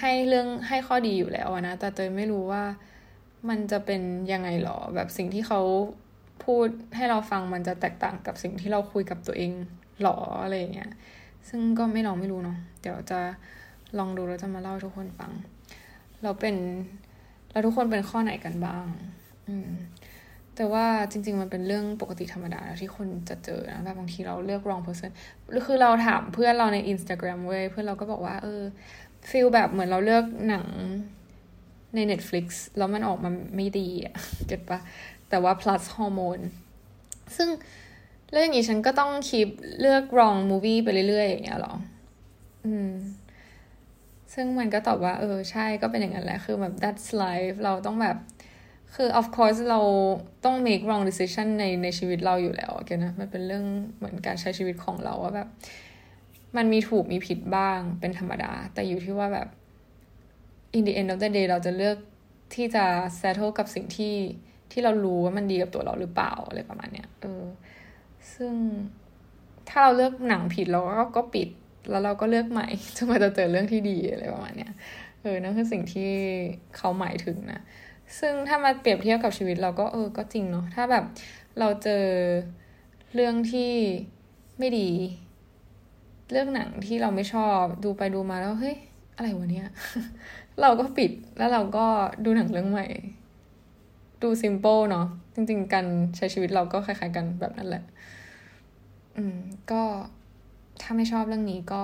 [0.00, 2.64] ให้เรื่องให้ข้อดีอยู่แล้วนะ แต่เตยไม่รู้ว่า
[3.48, 4.02] มันจะเป็น
[4.32, 5.60] ยังไงหรอ แบบสิ่งที่เขา
[6.44, 9.52] พูดให้เราฟังมันจะแตกต่างกับสิ่งที่เราคุยกับตัวเอง
[10.02, 10.90] หรออะไรเงี้ย
[11.48, 13.20] ซึ่งก็ไม่ลองไม่รู้เนาะ เดี๋ยวจะ
[13.98, 15.32] ลองดูแล้วจะมาเล่าทุกคนฟัง
[16.22, 16.56] เราเป็น
[17.50, 18.86] แล้วทุกคนเป็นข้อไหนกันบ้าง
[19.48, 19.70] อืม
[20.56, 25.10] แต่ว่าจริง ๆ มันเป็นเรื่องปกติธรรมดาที่คนจะเจอนะแบบบางทีเราเลือก wrong person
[25.66, 28.62] คือเราถามเพื่อนเราใน Instagram เว้ยเพื่อนเราก็บอกว่า เออ
[29.30, 30.66] ฟีลแบบเหมือนเราเลือกหนัง
[31.94, 32.46] ใน Netflix
[32.78, 34.14] แล้วมันออกมาไม่ดีอะ
[34.46, 34.78] เก็ตปะ
[35.28, 36.38] แต่ว่า plus ฮอร์โมน
[37.36, 37.48] ซึ่ง
[38.32, 39.48] เรื่องนี้ฉันก็ต้องคีบ
[39.80, 41.74] เลือก wrong movie ไปเรื่อยๆอย่างเงี้ยหรอ
[42.64, 42.90] อืม
[44.34, 48.16] ซึ่งมันก็ตอบว่าเออใช่ก็เป็นอย่างนั้นแหละ คือแบบ that's life เราต้องแบบ
[48.94, 49.80] คือ of course เรา
[50.44, 53.64] ต้อง make wrong decision ในในชีวิตเราอยู่แล้วโอเคนะ มันเป็นเรื่อง
[53.98, 55.48] เหมือนการใช้ชีวิตของเราว่าแบบ
[56.56, 59.48] มันมีถูกมีผิดบ้างเป็นธรรมดา แต่อยู่ที่ว่าแบบ
[60.76, 61.96] in the end of the day เราจะเลือก
[62.54, 62.84] ที่จะ
[63.20, 64.16] settle กับสิ่งที่
[64.70, 67.44] ที่เรารู้ว่ามันดีกับตัวเราหรือเปล่าอะไรประมาณเนี้ยเออ
[68.34, 68.54] ซึ่ง
[69.68, 71.48] ถ้าเราเลือกหนังผิดเราก็ก็ปิด
[71.90, 72.66] แล้วเราก็เลือกใหม่
[72.96, 74.72] จนมาจะเจอเรื่องที่ดีอะไรประมาณเนี้ย
[75.22, 76.10] เออนั่นคือสิ่งที่
[76.76, 77.60] เขาหมายถึงนะ
[78.18, 81.04] ซึ่งถ้ามาเปรียบเทียบกับชีวิตเราก็เออก็จริงเนาะถ้าแบบ
[81.58, 82.04] เราเจอ
[83.14, 83.72] เรื่องที่
[84.58, 84.88] ไม่ดี
[86.30, 88.76] เรื่องหนังที่เราไม่ชอบดูไปดูมาแล้วเฮ้ย
[89.16, 89.68] อะไรวะเนี้ย
[90.60, 91.86] เราก็ปิดแล้วเราก็
[92.24, 92.86] ดูหนังเรื่องใหม่
[94.22, 97.82] ดู simple เนาะจริง ๆ การใช้ชีวิตเราก็คล้าย ๆ กันแบบนั้นแหละ
[99.16, 99.36] อืม
[99.70, 99.82] ก็
[100.80, 101.82] ถ้าไม่ชอบเรื่องนี้ก็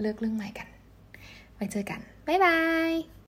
[0.00, 0.68] เลือกเรื่องใหม่กัน
[1.54, 2.56] ไว้เจอกัน บ๊ายบา
[2.90, 3.12] ย